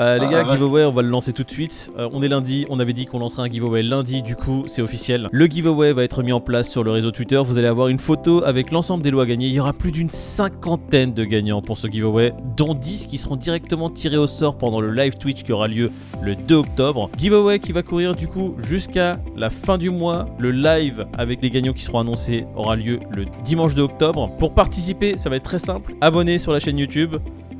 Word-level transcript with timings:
Euh, 0.00 0.18
les 0.18 0.26
Ah, 0.26 0.28
gars, 0.28 0.44
ouais. 0.44 0.50
giveaway, 0.54 0.84
on 0.84 0.90
va 0.90 1.02
le 1.02 1.08
lancer 1.08 1.32
tout 1.32 1.44
de 1.44 1.50
suite. 1.52 1.92
Euh, 1.96 2.08
on 2.12 2.20
est 2.20 2.26
lundi, 2.28 2.64
on 2.68 2.80
avait 2.80 2.92
dit 2.92 3.06
qu'on 3.06 3.20
lancerait 3.20 3.48
un 3.48 3.48
giveaway 3.48 3.84
lundi, 3.84 4.22
du 4.22 4.34
coup, 4.34 4.64
c'est 4.66 4.82
officiel. 4.82 5.28
Le 5.30 5.46
giveaway 5.46 5.92
va 5.92 6.02
être 6.02 6.24
mis 6.24 6.32
en 6.32 6.40
place 6.40 6.68
sur 6.68 6.82
le 6.82 6.90
réseau 6.90 7.12
Twitter. 7.12 7.40
Vous 7.46 7.58
allez 7.58 7.68
avoir 7.68 7.86
une 7.86 8.00
photo 8.00 8.42
avec 8.44 8.72
l'ensemble 8.72 9.04
des 9.04 9.12
lots 9.12 9.20
à 9.20 9.26
gagner. 9.26 9.46
Il 9.46 9.52
y 9.52 9.60
aura 9.60 9.72
plus 9.72 9.92
d'une 9.92 10.08
cinquantaine 10.08 11.14
de 11.14 11.22
gagnants 11.24 11.62
pour 11.62 11.78
ce 11.78 11.86
giveaway, 11.86 12.32
dont 12.56 12.74
10 12.74 13.06
qui 13.06 13.18
seront 13.18 13.36
directement 13.36 13.88
tirés 13.88 14.16
au 14.16 14.26
sort 14.26 14.58
pendant 14.58 14.80
le 14.80 14.90
live 14.90 15.14
Twitch 15.16 15.44
qui 15.44 15.52
aura 15.52 15.68
lieu 15.68 15.92
le 16.22 16.34
2 16.34 16.56
octobre. 16.56 17.08
Giveaway 17.16 17.60
qui 17.60 17.70
va 17.70 17.84
courir 17.84 18.16
du 18.16 18.26
coup 18.26 18.56
jusqu'à 18.58 19.20
la 19.36 19.48
fin 19.48 19.78
du 19.78 19.90
mois. 19.90 20.24
Le 20.40 20.50
live 20.50 21.06
avec 21.16 21.40
les 21.40 21.50
gagnants 21.50 21.72
qui 21.72 21.84
seront 21.84 22.00
annoncés 22.00 22.42
aura 22.56 22.74
lieu 22.74 22.98
le 23.12 23.26
dimanche 23.44 23.74
2 23.76 23.82
octobre. 23.82 24.28
Pour 24.40 24.54
participer, 24.54 25.18
ça 25.18 25.30
va 25.30 25.36
être 25.36 25.44
très 25.44 25.58
simple. 25.60 25.94
Abonnez 26.00 26.40
sur 26.40 26.50
la 26.50 26.58
chaîne 26.58 26.78
YouTube 26.78 27.14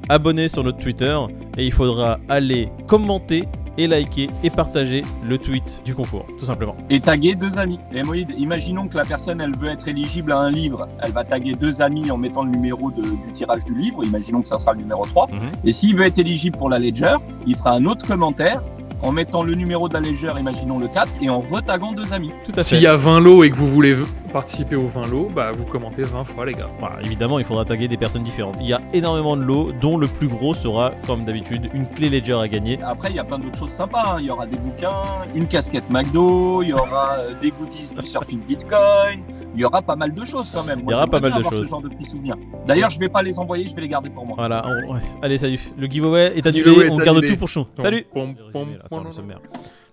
abonner 0.09 0.49
sur 0.49 0.63
notre 0.65 0.79
Twitter 0.79 1.17
et 1.57 1.65
il 1.67 1.73
faudra 1.73 2.19
aller 2.29 2.69
commenter 2.87 3.49
et 3.77 3.89
liker 3.89 4.31
et 4.45 4.51
partager 4.51 5.03
le 5.29 5.37
tweet 5.37 5.83
du 5.85 5.97
concours, 5.97 6.27
tout 6.39 6.45
simplement. 6.47 6.77
Et 6.91 7.01
taguer 7.01 7.35
deux 7.35 7.59
amis. 7.59 7.81
Et 7.93 8.05
Moïd, 8.05 8.33
imaginons 8.39 8.87
que 8.87 8.97
la 8.97 9.05
personne, 9.05 9.41
elle 9.41 9.57
veut 9.57 9.69
être 9.69 9.89
éligible 9.89 10.31
à 10.31 10.39
un 10.39 10.51
livre. 10.51 10.89
Elle 11.03 11.11
va 11.11 11.25
taguer 11.25 11.55
deux 11.55 11.83
amis 11.83 12.09
en 12.11 12.17
mettant 12.17 12.45
le 12.45 12.51
numéro 12.51 12.93
de- 12.93 13.03
du 13.03 13.33
tirage 13.33 13.65
du 13.65 13.75
livre. 13.75 14.05
Imaginons 14.05 14.43
que 14.43 14.49
ça 14.49 14.59
sera 14.59 14.75
le 14.75 14.79
numéro 14.79 15.05
3. 15.07 15.27
Mhm. 15.27 15.39
Et 15.65 15.73
s'il 15.73 15.97
veut 15.97 16.05
être 16.05 16.21
éligible 16.21 16.57
pour 16.57 16.71
la 16.71 16.79
Ledger, 16.79 17.17
il 17.49 17.57
fera 17.57 17.73
un 17.73 17.85
autre 17.87 18.07
commentaire 18.07 18.63
en 19.05 19.13
mettant 19.13 19.43
le 19.45 19.55
numéro 19.55 19.89
de 19.89 19.95
la 19.95 20.01
Ledger, 20.01 20.33
imaginons 20.41 20.79
le 20.79 20.89
4, 20.89 21.09
et 21.23 21.29
en 21.31 21.39
retaguant 21.41 21.93
deux 21.93 22.13
amis. 22.13 22.33
Tout 22.45 22.53
à 22.57 22.63
S'il 22.65 22.79
fait. 22.79 22.85
y 22.85 22.87
a 22.87 22.97
20 22.97 23.21
lots 23.21 23.45
et 23.45 23.51
que 23.51 23.57
vous 23.57 23.69
voulez 23.69 23.97
participer 24.33 24.75
aux 24.75 24.89
20 24.89 25.07
lots, 25.07 25.31
bah 25.33 25.53
vous 25.53 25.65
commentez 25.65 26.03
20 26.03 26.25
fois 26.25 26.45
les 26.47 26.55
gars. 26.55 26.69
Voilà, 26.81 26.97
évidemment, 27.05 27.39
il 27.39 27.45
faudra 27.45 27.65
taguer 27.65 27.87
des 27.87 27.97
personnes 27.97 28.25
différentes. 28.25 28.57
Il 28.61 28.67
y 28.67 28.73
a 28.73 28.81
énormément 28.93 29.37
de 29.37 29.43
lots, 29.43 29.71
dont 29.81 29.97
le 29.99 30.09
plus 30.09 30.27
gros 30.29 30.55
sera, 30.55 30.91
comme 31.07 31.25
d'habitude, 31.25 31.71
une 31.75 31.87
clé 31.87 32.09
Ledger 32.09 32.39
à 32.41 32.49
gagner. 32.49 32.79
Après, 32.83 33.11
il 33.11 33.17
y 33.17 33.21
a 33.21 33.25
plein 33.25 33.39
d'autres 33.39 33.59
choses 33.59 33.71
sympas. 33.71 34.15
hein. 34.15 34.17
Il 34.21 34.27
y 34.27 34.31
aura 34.31 34.47
des 34.47 34.57
bouquins, 34.57 34.91
une 35.35 35.47
casquette 35.47 35.89
McDo, 35.91 36.63
il 36.63 36.71
y 36.71 36.73
aura 36.73 37.17
euh, 37.19 37.35
des 37.41 37.51
goodies 37.53 37.91
du 37.97 38.05
surfing 38.05 38.41
Bitcoin. 38.41 39.21
Il 39.55 39.61
y 39.61 39.65
aura 39.65 39.81
pas 39.83 39.95
mal 39.97 40.13
de 40.13 40.25
choses 40.25 40.51
quand 40.53 40.65
même. 40.65 40.81
Il 40.85 40.91
y 40.91 40.95
aura 40.95 41.07
pas 41.07 41.21
mal 41.21 41.33
de 41.33 41.43
choses. 41.43 41.65
Ce 41.65 41.69
genre 41.69 41.81
de 41.83 41.89
petits 41.89 42.07
souvenirs. 42.07 42.37
D'ailleurs, 42.67 42.91
je 42.91 42.99
vais 42.99 43.09
pas 43.09 43.23
les 43.23 43.39
envoyer, 43.39 43.67
je 43.67 43.75
vais 43.75 43.83
les 43.83 43.89
garder 43.89 44.11
pour 44.11 44.27
moi. 44.27 44.35
Voilà, 44.37 44.65
on- 44.67 44.97
allez, 45.23 45.39
salut. 45.39 45.61
Le 45.77 45.87
giveaway 45.87 46.33
est 46.37 46.47
annulé, 46.47 46.65
giveaway 46.65 46.87
est 46.87 46.91
on 46.91 46.97
garde 46.97 47.19
annulé. 47.19 47.29
tout 47.29 47.37
pour 47.37 47.49
chou. 47.49 47.67
Salut 47.79 48.05
Pom, 48.13 48.35
pom, 48.53 48.67
pom, 48.91 49.01
attends. 49.07 49.11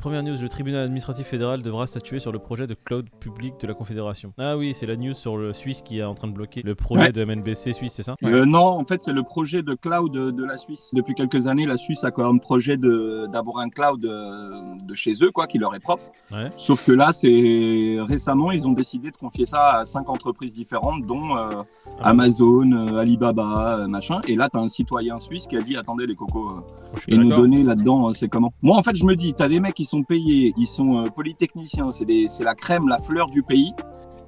Première 0.02 0.24
news, 0.24 0.36
le 0.42 0.50
tribunal 0.50 0.82
administratif 0.86 1.28
fédéral 1.28 1.62
devra 1.62 1.86
statuer 1.86 2.18
sur 2.20 2.32
le 2.32 2.40
projet 2.40 2.66
de 2.66 2.74
cloud 2.74 3.08
public 3.20 3.54
de 3.62 3.68
la 3.68 3.76
Confédération. 3.76 4.34
Ah 4.40 4.58
oui, 4.58 4.74
c'est 4.74 4.88
la 4.88 4.96
news 4.96 5.14
sur 5.14 5.38
le 5.38 5.54
Suisse 5.54 5.84
qui 5.84 6.00
est 6.00 6.04
en 6.04 6.16
train 6.16 6.28
de 6.28 6.34
bloquer 6.34 6.64
le 6.64 6.74
projet 6.74 7.02
Ouais. 7.02 7.12
de 7.12 7.24
MNBC 7.24 7.74
Suisse, 7.74 7.94
c'est 7.94 8.02
ça. 8.02 8.16
Euh, 8.24 8.44
non, 8.46 8.66
en 8.66 8.84
fait, 8.84 9.04
c'est 9.04 9.14
le 9.14 9.22
projet 9.22 9.62
de 9.62 9.76
cloud 9.76 10.12
de, 10.12 10.44
la 10.44 10.58
Suisse. 10.58 10.90
Depuis 10.94 11.14
quelques 11.14 11.46
années, 11.46 11.68
la 11.68 11.78
Suisse 11.78 12.04
a 12.04 12.10
comme 12.10 12.40
projet 12.40 12.78
d'avoir 12.78 13.60
un 13.60 13.70
cloud 13.70 14.04
euh, 14.04 14.50
de 14.84 14.96
chez 14.96 15.14
eux, 15.22 15.30
quoi, 15.30 15.46
qui 15.46 15.60
leur 15.60 15.76
est 15.76 15.80
propre. 15.80 16.10
Ouais. 16.32 16.52
Sauf 16.58 16.84
que 16.84 16.92
là, 16.92 17.14
c'est 17.14 17.98
récemment, 18.00 18.52
ils 18.52 18.68
ont 18.68 18.74
décidé 18.74 19.12
de 19.12 19.18
confier 19.18 19.46
ça 19.46 19.78
à 19.78 19.86
cinq 19.86 20.10
entreprises 20.10 20.56
différentes, 20.56 21.06
dont 21.06 21.38
euh, 21.38 21.62
Amazon, 22.02 22.72
euh, 22.72 22.98
Alibaba, 22.98 23.86
machin. 23.88 24.22
Et 24.28 24.36
là, 24.36 24.50
tu 24.50 24.58
as 24.58 24.62
un 24.62 24.68
citoyen 24.68 25.20
suisse 25.20 25.46
qui 25.46 25.58
a 25.58 25.62
dit 25.62 25.78
attendez, 25.78 26.08
les 26.08 26.16
cocos, 26.16 26.66
suis 26.98 27.14
et 27.14 27.18
nous 27.20 27.30
donner 27.30 27.62
là-dedans, 27.62 28.12
c'est 28.14 28.30
comment? 28.30 28.52
Moi, 28.64 28.76
en 28.76 28.82
fait, 28.82 28.96
je 28.96 29.06
me 29.06 29.16
dis, 29.16 29.36
tu 29.36 29.44
as 29.44 29.48
des 29.48 29.60
mecs 29.60 29.76
qui 29.76 29.86
sont 29.92 30.04
payés, 30.04 30.54
ils 30.58 30.68
sont 30.68 31.06
euh, 31.06 31.10
polytechniciens, 31.10 31.90
c'est 31.92 32.44
la 32.44 32.56
crème, 32.56 32.88
la 32.88 32.98
fleur 33.00 33.28
du 33.30 33.44
pays. 33.44 33.72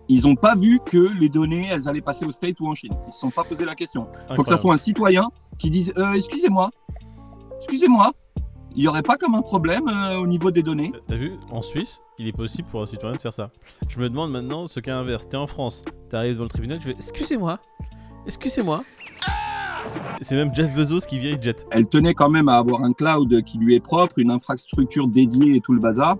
Ils 0.09 0.23
n'ont 0.27 0.35
pas 0.35 0.55
vu 0.55 0.79
que 0.85 1.11
les 1.19 1.29
données, 1.29 1.67
elles 1.71 1.87
allaient 1.87 2.01
passer 2.01 2.25
au 2.25 2.31
State 2.31 2.59
ou 2.59 2.67
en 2.67 2.75
Chine. 2.75 2.91
Ils 3.03 3.07
ne 3.07 3.11
se 3.11 3.19
sont 3.19 3.29
pas 3.31 3.43
posé 3.45 3.63
la 3.65 3.73
question. 3.73 4.07
Il 4.29 4.35
faut 4.35 4.43
que 4.43 4.49
ça 4.49 4.55
Incroyable. 4.55 4.61
soit 4.61 4.73
un 4.73 4.77
citoyen 4.77 5.29
qui 5.57 5.69
dise 5.69 5.93
euh, 5.97 6.11
Excusez-moi, 6.13 6.69
excusez-moi, 7.59 8.11
il 8.75 8.81
n'y 8.81 8.87
aurait 8.87 9.01
pas 9.03 9.15
comme 9.17 9.33
un 9.35 9.41
problème 9.41 9.87
euh, 9.87 10.17
au 10.17 10.27
niveau 10.27 10.51
des 10.51 10.61
données? 10.63 10.91
T'as- 10.91 10.99
T'as 11.07 11.15
vu? 11.15 11.33
En 11.51 11.61
Suisse, 11.61 12.01
il 12.19 12.27
est 12.27 12.33
possible 12.35 12.67
pour 12.69 12.81
un 12.81 12.85
citoyen 12.85 13.15
de 13.15 13.21
faire 13.21 13.33
ça. 13.33 13.49
Je 13.87 13.99
me 13.99 14.09
demande 14.09 14.31
maintenant 14.31 14.67
ce 14.67 14.79
cas 14.81 14.97
inverse. 14.97 15.27
T'es 15.29 15.37
en 15.37 15.47
France, 15.47 15.85
t'arrives 16.09 16.33
devant 16.33 16.43
le 16.45 16.49
tribunal, 16.49 16.79
tu 16.79 16.85
fais 16.85 16.95
Excusez-moi, 16.95 17.59
excusez-moi. 18.25 18.83
C'est 20.21 20.35
même 20.35 20.53
Jeff 20.53 20.73
Bezos 20.73 21.01
qui 21.07 21.19
vient, 21.19 21.37
jette. 21.41 21.65
Elle 21.71 21.87
tenait 21.87 22.13
quand 22.13 22.29
même 22.29 22.47
à 22.47 22.55
avoir 22.55 22.83
un 22.83 22.93
cloud 22.93 23.43
qui 23.43 23.57
lui 23.57 23.75
est 23.75 23.79
propre, 23.79 24.19
une 24.19 24.31
infrastructure 24.31 25.07
dédiée 25.07 25.57
et 25.57 25.59
tout 25.59 25.73
le 25.73 25.79
bazar. 25.79 26.17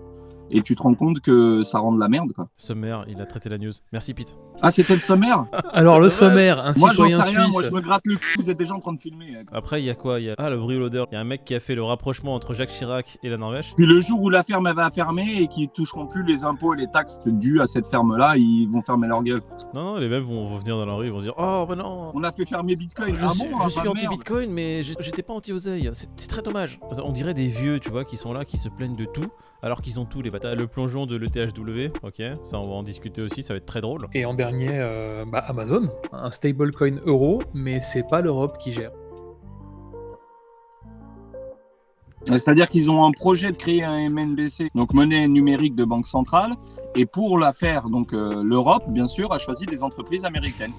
Et 0.56 0.62
tu 0.62 0.76
te 0.76 0.82
rends 0.82 0.94
compte 0.94 1.18
que 1.18 1.64
ça 1.64 1.80
rend 1.80 1.90
de 1.90 1.98
la 1.98 2.08
merde, 2.08 2.32
quoi. 2.32 2.46
Sommaire, 2.56 3.04
il 3.08 3.20
a 3.20 3.26
traité 3.26 3.48
la 3.48 3.58
news. 3.58 3.72
Merci 3.92 4.14
Pete. 4.14 4.38
Ah, 4.62 4.70
c'était 4.70 4.94
le 4.94 5.00
sommaire 5.00 5.46
Alors 5.72 5.98
le 5.98 6.10
sommaire, 6.10 6.60
un 6.60 6.72
Moi, 6.76 6.92
j'en 6.92 7.08
sais 7.08 7.14
citoyen 7.14 7.22
rien, 7.22 7.42
suisse. 7.42 7.52
moi, 7.52 7.62
je 7.64 7.70
me 7.70 7.80
gratte 7.80 8.02
le 8.04 8.14
cul, 8.14 8.40
vous 8.40 8.50
êtes 8.50 8.56
déjà 8.56 8.72
en 8.72 8.78
train 8.78 8.92
de 8.92 9.00
filmer. 9.00 9.38
Après, 9.52 9.82
il 9.82 9.84
y 9.84 9.90
a 9.90 9.96
quoi? 9.96 10.20
Il 10.20 10.26
y 10.26 10.30
a 10.30 10.36
ah 10.38 10.50
le 10.50 10.56
bruit 10.56 10.78
l'odeur. 10.78 11.08
Il 11.10 11.16
y 11.16 11.18
a 11.18 11.20
un 11.20 11.24
mec 11.24 11.44
qui 11.44 11.56
a 11.56 11.60
fait 11.60 11.74
le 11.74 11.82
rapprochement 11.82 12.36
entre 12.36 12.54
Jacques 12.54 12.70
Chirac 12.70 13.18
et 13.24 13.30
la 13.30 13.36
Norvège. 13.36 13.74
Puis 13.76 13.84
le 13.84 14.00
jour 14.00 14.22
où 14.22 14.30
la 14.30 14.44
ferme 14.44 14.68
elle 14.68 14.76
va 14.76 14.92
fermer 14.92 15.42
et 15.42 15.48
qu'ils 15.48 15.70
toucheront 15.70 16.06
plus 16.06 16.22
les 16.22 16.44
impôts 16.44 16.72
et 16.72 16.76
les 16.76 16.86
taxes 16.86 17.18
dues 17.26 17.60
à 17.60 17.66
cette 17.66 17.88
ferme-là, 17.88 18.36
ils 18.36 18.68
vont 18.68 18.80
fermer 18.80 19.08
leur 19.08 19.24
gueule. 19.24 19.42
Non, 19.74 19.82
non, 19.82 19.96
les 19.96 20.08
mêmes 20.08 20.22
vont, 20.22 20.46
vont 20.46 20.58
venir 20.58 20.78
dans 20.78 20.86
la 20.86 20.94
rue, 20.94 21.06
ils 21.06 21.12
vont 21.12 21.18
se 21.18 21.24
dire 21.24 21.34
Oh 21.36 21.66
bah 21.68 21.74
non. 21.74 22.12
On 22.14 22.22
a 22.22 22.30
fait 22.30 22.44
fermer 22.44 22.76
Bitcoin. 22.76 23.16
Je 23.16 23.26
ah 23.26 23.30
suis, 23.30 23.48
bon, 23.48 23.58
je 23.58 23.64
ah 23.64 23.70
suis 23.70 23.82
bah, 23.82 23.90
anti-Bitcoin, 23.90 24.52
mais 24.52 24.84
j'étais 24.84 25.22
pas 25.22 25.32
anti-oseille. 25.32 25.90
C'est 25.92 26.28
très 26.28 26.42
dommage. 26.42 26.78
On 27.02 27.10
dirait 27.10 27.34
des 27.34 27.48
vieux, 27.48 27.80
tu 27.80 27.90
vois, 27.90 28.04
qui 28.04 28.16
sont 28.16 28.32
là, 28.32 28.44
qui 28.44 28.56
se 28.56 28.68
plaignent 28.68 28.94
de 28.94 29.06
tout, 29.06 29.26
alors 29.64 29.80
qu'ils 29.80 29.98
ont 29.98 30.04
tout, 30.04 30.20
les 30.20 30.30
bâtards. 30.30 30.54
Le 30.54 30.66
plongeon 30.66 31.06
de 31.06 31.16
l'ETHW, 31.16 31.96
ok, 32.02 32.22
ça 32.44 32.58
on 32.58 32.68
va 32.68 32.74
en 32.74 32.82
discuter 32.82 33.22
aussi, 33.22 33.42
ça 33.42 33.54
va 33.54 33.58
être 33.58 33.66
très 33.66 33.80
drôle. 33.80 34.06
Et 34.12 34.26
en 34.26 34.34
dernier, 34.34 34.68
euh, 34.72 35.24
bah, 35.26 35.42
Amazon, 35.48 35.88
un 36.12 36.30
stablecoin 36.30 37.00
euro, 37.06 37.42
mais 37.54 37.80
c'est 37.80 38.06
pas 38.06 38.20
l'Europe 38.20 38.58
qui 38.58 38.72
gère. 38.72 38.92
C'est-à-dire 42.26 42.68
qu'ils 42.68 42.90
ont 42.90 43.04
un 43.04 43.12
projet 43.12 43.52
de 43.52 43.56
créer 43.56 43.84
un 43.84 44.08
MNBC, 44.08 44.70
donc 44.74 44.94
monnaie 44.94 45.28
numérique 45.28 45.74
de 45.74 45.84
banque 45.84 46.06
centrale, 46.06 46.52
et 46.96 47.06
pour 47.06 47.38
la 47.38 47.52
faire, 47.52 47.88
donc 47.88 48.12
euh, 48.12 48.42
l'Europe, 48.44 48.84
bien 48.88 49.06
sûr, 49.06 49.32
a 49.32 49.38
choisi 49.38 49.66
des 49.66 49.82
entreprises 49.82 50.24
américaines. 50.24 50.72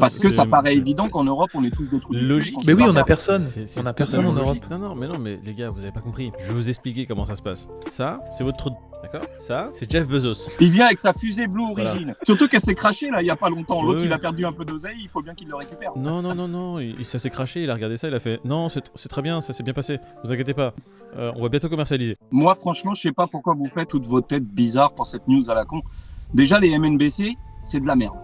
Parce 0.00 0.18
que 0.18 0.30
ça 0.30 0.46
paraît 0.46 0.76
évident 0.76 1.08
qu'en 1.08 1.24
Europe, 1.24 1.50
on 1.54 1.64
est 1.64 1.70
tous 1.70 1.84
des 1.84 1.98
cul, 1.98 2.16
Logique. 2.16 2.56
Mais 2.66 2.72
oui, 2.72 2.84
on 2.86 2.96
a 2.96 3.04
personne. 3.04 3.42
On 3.76 3.86
a 3.86 3.92
personne 3.92 4.26
en 4.26 4.32
Europe. 4.32 4.58
Non, 4.70 4.78
non, 4.78 4.94
mais 4.94 5.08
non, 5.08 5.18
mais 5.18 5.38
les 5.44 5.54
gars, 5.54 5.70
vous 5.70 5.82
avez 5.82 5.92
pas 5.92 6.00
compris. 6.00 6.32
Je 6.40 6.48
vais 6.48 6.54
vous 6.54 6.68
expliquer 6.68 7.06
comment 7.06 7.24
ça 7.24 7.36
se 7.36 7.42
passe. 7.42 7.68
Ça, 7.80 8.20
c'est 8.30 8.44
votre. 8.44 8.70
D'accord 9.02 9.26
Ça, 9.38 9.70
c'est 9.72 9.90
Jeff 9.90 10.06
Bezos. 10.08 10.50
Il 10.60 10.70
vient 10.70 10.86
avec 10.86 10.98
sa 11.00 11.12
fusée 11.12 11.46
Blue 11.46 11.62
Voilà. 11.72 11.90
Origin. 11.92 12.14
Surtout 12.22 12.48
qu'elle 12.48 12.60
s'est 12.60 12.74
crachée 12.74 13.10
là, 13.10 13.22
il 13.22 13.26
y 13.26 13.30
a 13.30 13.36
pas 13.36 13.48
longtemps. 13.48 13.82
L'autre, 13.82 14.00
Oui, 14.00 14.06
il 14.06 14.12
a 14.12 14.18
perdu 14.18 14.44
un 14.44 14.52
peu 14.52 14.64
d'oseille, 14.64 14.98
il 15.00 15.08
faut 15.08 15.22
bien 15.22 15.34
qu'il 15.34 15.48
le 15.48 15.54
récupère. 15.54 15.92
Non, 15.96 16.20
non, 16.20 16.34
non, 16.34 16.48
non, 16.48 16.78
il, 16.80 17.04
ça 17.04 17.18
s'est 17.18 17.30
craché, 17.30 17.62
il 17.62 17.70
a 17.70 17.74
regardé 17.74 17.96
ça, 17.96 18.08
il 18.08 18.14
a 18.14 18.20
fait 18.20 18.40
Non, 18.44 18.68
c'est 18.68 18.90
c'est 18.94 19.08
très 19.08 19.22
bien, 19.22 19.40
ça 19.40 19.52
s'est 19.52 19.62
bien 19.62 19.72
passé, 19.74 19.98
vous 20.24 20.32
inquiétez 20.32 20.54
pas. 20.54 20.74
Euh, 21.16 21.32
on 21.36 21.42
va 21.42 21.48
bientôt 21.48 21.68
commercialiser. 21.68 22.16
Moi, 22.30 22.54
franchement, 22.54 22.94
je 22.94 23.02
sais 23.02 23.12
pas 23.12 23.26
pourquoi 23.26 23.54
vous 23.54 23.68
faites 23.68 23.88
toutes 23.88 24.04
vos 24.06 24.20
têtes 24.20 24.44
bizarres 24.44 24.94
pour 24.94 25.06
cette 25.06 25.26
news 25.28 25.48
à 25.50 25.54
la 25.54 25.64
con. 25.64 25.80
Déjà, 26.34 26.58
les 26.60 26.76
MNBC, 26.78 27.36
c'est 27.62 27.80
de 27.80 27.86
la 27.86 27.96
merde. 27.96 28.16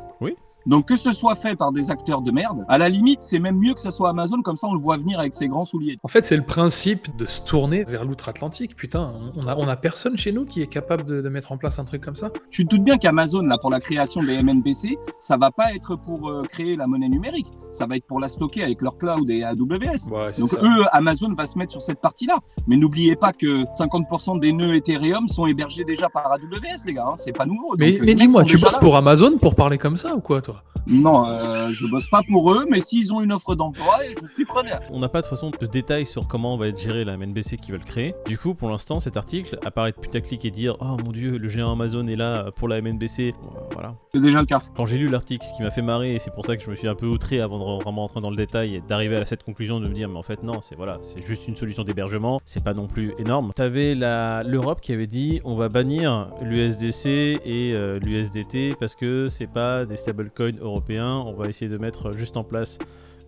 Donc 0.67 0.89
que 0.89 0.97
ce 0.97 1.13
soit 1.13 1.35
fait 1.35 1.57
par 1.57 1.73
des 1.73 1.91
acteurs 1.91 2.23
de 2.23 2.31
merde, 2.31 2.65
à 2.69 2.79
la 2.79 2.89
limite, 2.89 3.21
c'est 3.21 3.39
même 3.39 3.59
mieux 3.59 3.75
que 3.75 3.81
ce 3.81 3.91
soit 3.91 4.09
Amazon, 4.11 4.41
comme 4.43 4.57
ça 4.57 4.67
on 4.69 4.75
le 4.75 4.81
voit 4.81 4.97
venir 4.97 5.19
avec 5.21 5.35
ses 5.35 5.47
grands 5.49 5.65
souliers. 5.65 5.99
En 6.03 6.09
fait, 6.09 6.25
c'est 6.25 6.37
le 6.37 6.43
principe 6.45 7.15
de 7.17 7.27
se 7.27 7.43
tourner 7.43 7.85
vers 7.85 8.05
l'outre-Atlantique. 8.05 8.77
Putain, 8.77 9.13
on 9.37 9.47
a, 9.47 9.57
on 9.57 9.69
a 9.69 9.77
personne 9.77 10.17
chez 10.17 10.33
nous 10.33 10.45
qui 10.47 10.63
est 10.63 10.67
capable 10.67 11.05
de, 11.05 11.21
de 11.21 11.29
mettre 11.29 11.53
en 11.53 11.59
place 11.59 11.79
un 11.79 11.85
truc 11.85 12.03
comme 12.03 12.17
ça. 12.17 12.31
Tu 12.51 12.65
te 12.65 12.75
doutes 12.75 12.85
bien 12.85 12.97
qu'Amazon, 12.99 13.43
là, 13.43 13.59
pour 13.59 13.71
la 13.71 13.81
création 13.81 14.23
des 14.23 14.43
MNBC, 14.43 14.97
ça 15.21 15.37
va 15.37 15.51
pas 15.51 15.75
être 15.75 15.97
pour 15.97 16.29
euh, 16.31 16.43
créer 16.49 16.77
la 16.77 16.87
monnaie 16.87 17.09
numérique, 17.09 17.49
ça 17.73 17.87
va 17.87 17.97
être 17.97 18.07
pour 18.07 18.21
la 18.21 18.29
stocker 18.29 18.63
avec 18.63 18.81
leur 18.81 18.97
cloud 18.97 19.29
et 19.31 19.43
AWS. 19.45 20.11
Ouais, 20.11 20.33
Donc 20.39 20.49
ça. 20.51 20.59
eux, 20.63 20.85
Amazon 20.93 21.35
va 21.35 21.47
se 21.47 21.59
mettre 21.59 21.73
sur 21.73 21.83
cette 21.83 22.01
partie-là. 22.01 22.39
Mais 22.67 22.77
n'oubliez 22.77 23.17
pas 23.17 23.33
que 23.33 23.65
50% 23.79 24.41
des 24.41 24.53
nœuds 24.53 24.75
Ethereum 24.77 25.29
sont 25.29 25.47
hébergés 25.47 25.85
déjà 25.85 26.09
par 26.09 26.33
AWS, 26.33 26.85
les 26.87 26.95
gars. 26.95 27.05
hein. 27.09 27.15
C'est 27.17 27.33
pas 27.33 27.45
nouveau. 27.47 27.75
Mais, 27.79 27.93
Donc, 27.93 28.01
euh, 28.01 28.05
mais 28.07 28.15
dis-moi, 28.15 28.45
tu 28.45 28.59
bosses 28.59 28.79
pour 28.79 28.97
Amazon 28.97 29.39
pour 29.39 29.55
parler 29.55 29.79
comme 29.79 29.97
ça 29.97 30.15
ou 30.15 30.21
quoi, 30.21 30.41
toi? 30.43 30.54
Non, 30.87 31.27
euh, 31.27 31.71
je 31.73 31.87
bosse 31.87 32.09
pas 32.09 32.21
pour 32.29 32.53
eux, 32.53 32.67
mais 32.71 32.81
s'ils 32.81 33.13
ont 33.13 33.23
une 33.23 33.33
offre 33.33 33.55
d'emploi, 33.55 34.01
je 34.21 34.29
suis 34.35 34.45
preneur. 34.45 34.81
On 34.91 34.99
n'a 34.99 35.09
pas 35.09 35.23
de 35.23 35.27
façon 35.27 35.51
de 35.51 35.67
détails 35.67 36.05
sur 36.05 36.29
comment 36.29 36.57
va 36.59 36.69
être 36.69 36.79
gérée 36.79 37.05
la 37.05 37.17
MNBC 37.17 37.57
qu'ils 37.57 37.73
veulent 37.73 37.85
créer. 37.85 38.15
Du 38.27 38.37
coup, 38.37 38.55
pour 38.55 38.69
l'instant, 38.69 39.01
cet 39.01 39.17
article 39.17 39.59
apparaît 39.65 39.93
putaclic 39.93 40.45
et 40.45 40.51
dire 40.51 40.77
Oh 40.81 40.97
mon 41.03 41.13
dieu, 41.13 41.39
le 41.39 41.49
géant 41.49 41.73
Amazon 41.73 42.07
est 42.07 42.17
là 42.17 42.51
pour 42.57 42.69
la 42.69 42.83
MNBC. 42.83 43.35
Voilà. 43.73 43.95
C'est 44.13 44.21
déjà 44.21 44.41
le 44.41 44.47
cas. 44.47 44.61
Quand 44.77 44.85
j'ai 44.85 44.99
lu 44.99 45.09
l'article, 45.09 45.47
ce 45.47 45.57
qui 45.57 45.63
m'a 45.63 45.71
fait 45.71 45.83
marrer, 45.83 46.15
et 46.15 46.19
c'est 46.19 46.33
pour 46.33 46.45
ça 46.45 46.57
que 46.57 46.63
je 46.63 46.71
me 46.71 46.77
suis 46.77 46.89
un 46.89 46.95
peu 46.95 47.07
outré 47.07 47.41
avant 47.41 47.59
de 47.59 47.83
vraiment 47.83 48.03
rentrer 48.03 48.21
dans 48.21 48.31
le 48.31 48.37
détail 48.37 48.77
et 48.77 48.83
d'arriver 48.87 49.17
à 49.17 49.25
cette 49.25 49.43
conclusion 49.43 49.81
de 49.81 49.89
me 49.89 49.95
dire, 49.95 50.11
mais 50.11 50.19
en 50.19 50.23
fait, 50.23 50.43
non, 50.43 50.61
c'est 50.61 50.77
voilà, 50.77 50.99
c'est 51.01 51.25
juste 51.27 51.49
une 51.49 51.57
solution 51.57 51.83
d'hébergement, 51.83 52.41
c'est 52.45 52.63
pas 52.63 52.75
non 52.75 52.89
plus 52.89 53.15
énorme. 53.19 53.53
T'avais 53.55 53.95
l'Europe 53.95 54.83
qui 54.83 54.93
avait 54.93 55.07
dit, 55.07 55.41
on 55.45 55.55
va 55.55 55.71
bannir 55.71 56.29
l'USDC 56.43 57.07
et 57.07 57.73
euh, 57.73 57.99
l'USDT 58.01 58.75
parce 58.79 58.95
que 58.95 59.29
c'est 59.29 59.47
pas 59.47 59.87
des 59.87 59.97
stablecoins 59.97 60.44
européens, 60.53 61.23
on 61.27 61.35
va 61.35 61.49
essayer 61.49 61.71
de 61.71 61.79
mettre 61.79 62.13
juste 62.17 62.37
en 62.37 62.45
place 62.45 62.79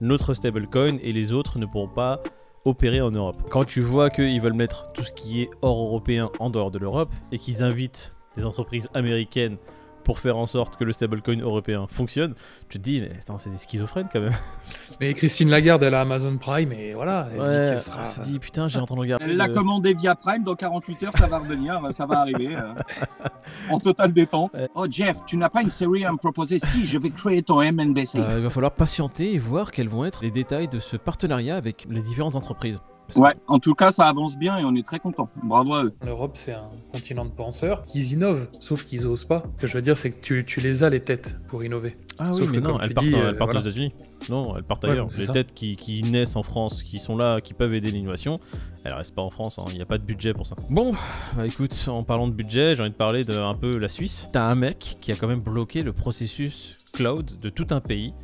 notre 0.01 0.35
stablecoin 0.35 0.99
et 1.03 1.13
les 1.13 1.33
autres 1.33 1.59
ne 1.59 1.67
pourront 1.67 1.89
pas 1.89 2.23
opérer 2.65 3.01
en 3.01 3.11
Europe. 3.11 3.49
Quand 3.51 3.65
tu 3.65 3.81
vois 3.81 4.11
qu'ils 4.11 4.41
veulent 4.41 4.53
mettre 4.53 4.93
tout 4.93 5.05
ce 5.05 5.13
qui 5.13 5.43
est 5.43 5.51
hors 5.63 5.79
européen 5.79 6.31
en 6.39 6.51
dehors 6.51 6.71
de 6.71 6.79
l'Europe 6.79 7.13
et 7.33 7.39
qu'ils 7.39 7.63
invitent 7.63 8.15
des 8.37 8.45
entreprises 8.45 8.89
américaines 8.93 9.57
pour 10.07 10.21
faire 10.21 10.37
en 10.37 10.47
sorte 10.47 10.77
que 10.77 10.85
le 10.85 10.93
stablecoin 10.93 11.41
européen 11.41 11.89
fonctionne, 11.91 12.35
tu 12.69 12.79
te 12.79 12.83
dis, 12.85 13.01
mais 13.01 13.11
attends, 13.21 13.39
c'est 13.39 13.51
des 13.51 13.57
schizophrènes 13.57 14.07
quand 14.13 14.21
même. 14.21 14.31
Mais 15.01 15.13
Christine 15.15 15.51
Lagarde, 15.51 15.83
elle 15.83 15.95
a 15.95 16.01
Amazon 16.03 16.39
Prime 16.39 16.71
et 16.73 16.95
voilà. 16.95 17.29
Elle 17.35 17.41
se 17.43 17.47
dit 17.49 17.51
Ouais, 17.57 17.65
qu'elle 17.71 17.81
sera- 17.83 17.99
elle 17.99 18.07
se 18.07 18.23
dit, 18.23 18.39
putain, 18.39 18.69
j'ai 18.69 18.79
entendu 18.79 19.01
regarder. 19.01 19.25
Elle 19.25 19.37
l'a 19.37 19.49
commandé 19.49 19.95
via 19.95 20.15
Prime, 20.15 20.45
dans 20.45 20.55
48 20.55 21.03
heures, 21.03 21.13
ça 21.19 21.27
va 21.27 21.39
revenir, 21.41 21.81
ça 21.91 22.07
va 22.07 22.21
arriver. 22.21 22.55
euh, 22.57 22.73
en 23.71 23.81
totale 23.81 24.13
détente. 24.13 24.55
Ouais. 24.55 24.69
Oh 24.77 24.87
Jeff, 24.89 25.19
tu 25.27 25.37
n'as 25.37 25.49
pas 25.51 25.63
une 25.63 25.71
série 25.71 26.05
à 26.05 26.13
me 26.13 26.19
proposer? 26.19 26.61
Si, 26.61 26.87
je 26.87 26.99
vais 26.99 27.11
créer 27.11 27.43
ton 27.43 27.61
MNBC. 27.61 28.19
Euh, 28.21 28.35
il 28.37 28.45
va 28.45 28.51
falloir 28.51 28.71
patienter 28.73 29.35
et 29.35 29.39
voir 29.39 29.73
quels 29.73 29.89
vont 29.89 30.05
être 30.05 30.23
les 30.23 30.31
détails 30.31 30.69
de 30.69 30.79
ce 30.79 30.97
partenariat 30.97 31.57
avec 31.57 31.85
les 31.91 32.01
différentes 32.01 32.37
entreprises. 32.37 32.81
Ouais, 33.15 33.35
en 33.47 33.61
tout 33.61 33.75
cas, 33.75 33.93
ça 33.93 34.07
avance 34.07 34.37
bien 34.37 34.59
et 34.59 34.65
on 34.65 34.75
est 34.75 34.85
très 34.85 34.99
content. 34.99 35.29
Bravo 35.45 35.75
à 35.75 35.85
eux. 35.85 35.95
L'Europe, 36.05 36.33
c'est 36.35 36.53
un 36.53 36.69
continent 36.93 37.25
de 37.25 37.31
penseurs. 37.31 37.83
Ils 37.95 38.13
innovent, 38.15 38.49
sauf 38.59 38.85
qu'ils 38.85 39.07
osent 39.07 39.25
pas. 39.25 39.45
Ce 39.57 39.61
que 39.63 39.67
je 39.69 39.75
veux 39.75 39.83
dire, 39.83 39.97
c'est 39.97 40.11
que 40.11 40.21
tu, 40.21 40.45
tu 40.45 40.61
les 40.61 40.83
as, 40.83 40.91
les 40.91 41.01
têtes, 41.01 41.37
pour 41.47 41.63
innover. 41.63 41.93
Ah 42.19 42.31
oui, 42.33 42.39
Sauf 42.41 42.51
mais 42.51 42.57
que, 42.59 42.63
non, 42.63 42.81
elles 42.81 42.95
partent, 42.95 43.07
dis, 43.07 43.15
elles 43.15 43.21
euh, 43.27 43.33
partent 43.35 43.53
voilà. 43.53 43.61
aux 43.61 43.63
États-Unis. 43.71 43.93
Non, 44.29 44.57
elles 44.57 44.65
partent 44.65 44.85
Ouais, 44.85 44.91
ailleurs. 44.91 45.09
Les 45.17 45.27
ça. 45.27 45.33
têtes 45.33 45.55
qui, 45.55 45.77
qui 45.77 46.03
naissent 46.03 46.35
en 46.35 46.43
France, 46.43 46.83
qui 46.83 46.99
sont 46.99 47.17
là, 47.17 47.41
qui 47.41 47.55
peuvent 47.55 47.75
aider 47.75 47.93
l'innovation, 47.93 48.41
elles 48.83 48.93
restent 48.95 49.15
pas 49.15 49.23
en 49.23 49.31
France. 49.31 49.59
hein. 49.61 49.65
Il 49.71 49.77
n'y 49.77 49.83
a 49.83 49.87
pas 49.87 49.99
de 49.99 50.05
budget 50.05 50.35
pour 50.35 50.47
ça. 50.47 50.57
Bon, 50.69 50.93
bah 51.37 51.47
écoute, 51.47 51.77
en 51.89 52.03
parlant 52.03 52.27
de 52.27 52.33
budget, 52.33 52.75
j'ai 52.75 52.81
envie 52.83 52.91
de 52.91 52.97
parler 52.97 53.25
de 53.25 53.37
un 53.39 53.55
peu 53.55 53.79
la 53.79 53.89
Suisse. 53.89 54.29
T'as 54.33 54.47
un 54.47 54.55
mec 54.57 54.97
qui 55.01 55.13
a 55.13 55.17
quand 55.17 55.29
même 55.29 55.41
bloqué 55.41 55.83
le 55.85 55.93
processus 55.93 56.79
cloud 56.93 57.31
de 57.43 57.51
tout 57.51 57.67
un 57.71 57.81
pays. 57.81 58.15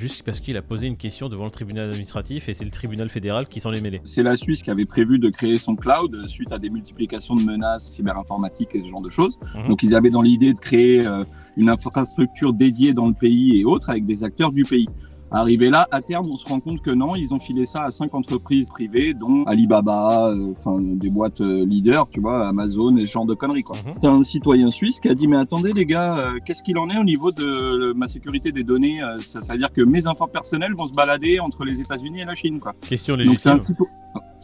Juste 0.00 0.22
parce 0.22 0.40
qu'il 0.40 0.56
a 0.56 0.62
posé 0.62 0.86
une 0.86 0.96
question 0.96 1.28
devant 1.28 1.44
le 1.44 1.50
tribunal 1.50 1.90
administratif 1.90 2.48
et 2.48 2.54
c'est 2.54 2.64
le 2.64 2.70
tribunal 2.70 3.10
fédéral 3.10 3.46
qui 3.46 3.60
s'en 3.60 3.70
est 3.70 3.82
mêlé. 3.82 4.00
C'est 4.06 4.22
la 4.22 4.34
Suisse 4.34 4.62
qui 4.62 4.70
avait 4.70 4.86
prévu 4.86 5.18
de 5.18 5.28
créer 5.28 5.58
son 5.58 5.76
cloud 5.76 6.14
euh, 6.14 6.26
suite 6.26 6.50
à 6.52 6.58
des 6.58 6.70
multiplications 6.70 7.34
de 7.34 7.42
menaces 7.42 7.86
cyberinformatiques 7.86 8.74
et 8.74 8.82
ce 8.82 8.88
genre 8.88 9.02
de 9.02 9.10
choses. 9.10 9.38
Mhm. 9.56 9.68
Donc 9.68 9.82
ils 9.82 9.94
avaient 9.94 10.08
dans 10.08 10.22
l'idée 10.22 10.54
de 10.54 10.58
créer 10.58 11.06
euh, 11.06 11.24
une 11.58 11.68
infrastructure 11.68 12.54
dédiée 12.54 12.94
dans 12.94 13.08
le 13.08 13.12
pays 13.12 13.60
et 13.60 13.66
autres 13.66 13.90
avec 13.90 14.06
des 14.06 14.24
acteurs 14.24 14.52
du 14.52 14.64
pays. 14.64 14.88
Arrivé 15.32 15.70
là, 15.70 15.86
à 15.92 16.02
terme, 16.02 16.26
on 16.28 16.36
se 16.36 16.44
rend 16.48 16.58
compte 16.58 16.80
que 16.82 16.90
non, 16.90 17.14
ils 17.14 17.32
ont 17.32 17.38
filé 17.38 17.64
ça 17.64 17.82
à 17.82 17.90
cinq 17.90 18.14
entreprises 18.14 18.68
privées, 18.68 19.14
dont 19.14 19.44
Alibaba, 19.44 20.28
euh, 20.30 20.52
enfin 20.58 20.78
des 20.80 21.08
boîtes 21.08 21.40
euh, 21.40 21.64
leaders, 21.64 22.08
tu 22.08 22.20
vois, 22.20 22.48
Amazon 22.48 22.96
et 22.96 23.06
ce 23.06 23.12
genre 23.12 23.26
de 23.26 23.34
conneries 23.34 23.62
quoi. 23.62 23.76
Mhm. 23.76 23.94
C'est 24.00 24.08
un 24.08 24.24
citoyen 24.24 24.70
suisse 24.72 24.98
qui 24.98 25.08
a 25.08 25.14
dit 25.14 25.28
mais 25.28 25.36
attendez 25.36 25.72
les 25.72 25.86
gars, 25.86 26.18
euh, 26.18 26.38
qu'est-ce 26.44 26.64
qu'il 26.64 26.78
en 26.78 26.90
est 26.90 26.98
au 26.98 27.04
niveau 27.04 27.30
de 27.30 27.92
ma 27.94 28.08
sécurité 28.08 28.50
des 28.50 28.64
données 28.64 29.02
euh, 29.02 29.18
Ça, 29.20 29.40
ça 29.40 29.52
veut 29.52 29.58
dire 29.60 29.72
que 29.72 29.82
mes 29.82 30.06
infos 30.08 30.26
personnelles 30.26 30.74
vont 30.74 30.86
se 30.88 30.92
balader 30.94 31.38
entre 31.38 31.64
les 31.64 31.80
États-Unis 31.80 32.22
et 32.22 32.24
la 32.24 32.34
Chine 32.34 32.58
quoi. 32.58 32.74
Question 32.88 33.16
Donc 33.16 33.26
légitime. 33.26 33.58
cito- 33.58 33.86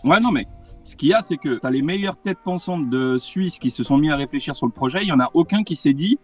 Ouais, 0.05 0.21
non, 0.21 0.31
mais 0.31 0.47
ce 0.85 0.95
qu'il 0.95 1.09
y 1.09 1.15
a, 1.15 1.21
c'est 1.21 1.37
que 1.37 1.59
tu 1.59 1.67
as 1.67 1.71
les 1.73 1.83
meilleures 1.83 2.17
têtes 2.17 2.39
pensantes 2.45 2.89
de 2.89 3.17
Suisse 3.17 3.59
qui 3.59 3.71
se 3.71 3.83
sont 3.83 3.99
mis 3.99 4.11
à 4.11 4.15
réfléchir 4.17 4.55
sur 4.55 4.67
le 4.67 4.73
projet. 4.73 5.01
Il 5.03 5.09
y 5.09 5.13
en 5.13 5.19
a 5.19 5.31
aucun 5.35 5.65
qui 5.65 5.75
s'est 5.75 5.95
dit 5.95 6.17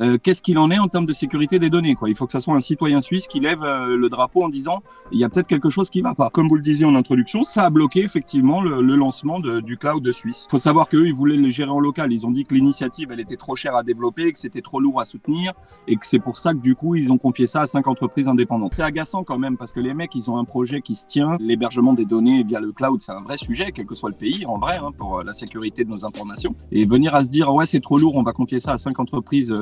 euh, 0.00 0.18
qu'est-ce 0.20 0.42
qu'il 0.42 0.58
en 0.58 0.70
est 0.70 0.78
en 0.78 0.88
termes 0.88 1.06
de 1.06 1.12
sécurité 1.12 1.58
des 1.58 1.70
données. 1.70 1.94
Quoi? 1.94 2.08
Il 2.08 2.16
faut 2.16 2.26
que 2.26 2.32
ça 2.32 2.40
soit 2.40 2.54
un 2.54 2.60
citoyen 2.60 3.00
suisse 3.00 3.28
qui 3.28 3.38
lève 3.38 3.62
euh, 3.62 3.96
le 3.96 4.08
drapeau 4.08 4.42
en 4.42 4.48
disant 4.48 4.82
il 5.12 5.20
y 5.20 5.24
a 5.24 5.28
peut-être 5.28 5.46
quelque 5.46 5.70
chose 5.70 5.90
qui 5.90 6.00
va 6.00 6.14
pas. 6.14 6.30
Comme 6.30 6.48
vous 6.48 6.56
le 6.56 6.62
disiez 6.62 6.84
en 6.84 6.96
introduction, 6.96 7.44
ça 7.44 7.64
a 7.64 7.70
bloqué 7.70 8.00
effectivement 8.00 8.60
le, 8.60 8.80
lancement 8.94 9.40
du 9.40 9.76
cloud 9.76 10.02
de 10.02 10.12
Suisse. 10.12 10.44
Il 10.48 10.50
faut 10.50 10.58
savoir 10.58 10.88
qu'eux, 10.88 11.06
ils 11.06 11.14
voulaient 11.14 11.36
le 11.36 11.48
gérer 11.48 11.70
en 11.70 11.80
local. 11.80 12.12
Ils 12.12 12.26
ont 12.26 12.30
dit 12.30 12.44
que 12.44 12.54
l'initiative, 12.54 13.10
elle 13.12 13.20
était 13.20 13.36
trop 13.36 13.56
chère 13.56 13.76
à 13.76 13.82
développer, 13.82 14.32
que 14.32 14.38
c'était 14.38 14.62
trop 14.62 14.80
lourd 14.80 15.00
à 15.00 15.04
soutenir 15.04 15.52
et 15.88 15.96
que 15.96 16.06
c'est 16.06 16.18
pour 16.18 16.38
ça 16.38 16.54
que 16.54 16.58
du 16.58 16.74
coup, 16.74 16.94
ils 16.94 17.12
ont 17.12 17.18
confié 17.18 17.46
ça 17.46 17.62
à 17.62 17.66
cinq 17.66 17.86
entreprises 17.86 18.28
indépendantes. 18.28 18.74
C'est 18.74 18.82
agaçant 18.82 19.24
quand 19.24 19.38
même 19.38 19.56
parce 19.56 19.72
que 19.72 19.80
les 19.80 19.94
mecs, 19.94 20.14
ils 20.14 20.30
ont 20.30 20.38
un 20.38 20.44
projet 20.44 20.80
qui 20.80 20.94
se 20.94 21.06
tient. 21.06 21.36
L'hébergement 21.40 21.92
des 21.92 22.04
données 22.04 22.42
via 22.42 22.60
le 22.60 22.72
cloud, 22.72 23.00
c'est 23.00 23.12
un 23.12 23.22
vrai 23.22 23.36
sujet, 23.36 23.72
quel 23.72 23.86
que 23.86 23.94
soit 23.94 24.10
le 24.10 24.16
pays, 24.16 24.46
en 24.46 24.58
vrai, 24.58 24.78
hein, 24.78 24.90
pour 24.96 25.18
euh, 25.18 25.24
la 25.24 25.32
sécurité 25.32 25.84
de 25.84 25.90
nos 25.90 26.04
informations. 26.04 26.54
Et 26.72 26.84
venir 26.86 27.14
à 27.14 27.24
se 27.24 27.28
dire, 27.28 27.52
ouais, 27.52 27.66
c'est 27.66 27.80
trop 27.80 27.98
lourd, 27.98 28.14
on 28.14 28.22
va 28.22 28.32
confier 28.32 28.60
ça 28.60 28.72
à 28.72 28.78
cinq 28.78 28.98
entreprises 29.00 29.54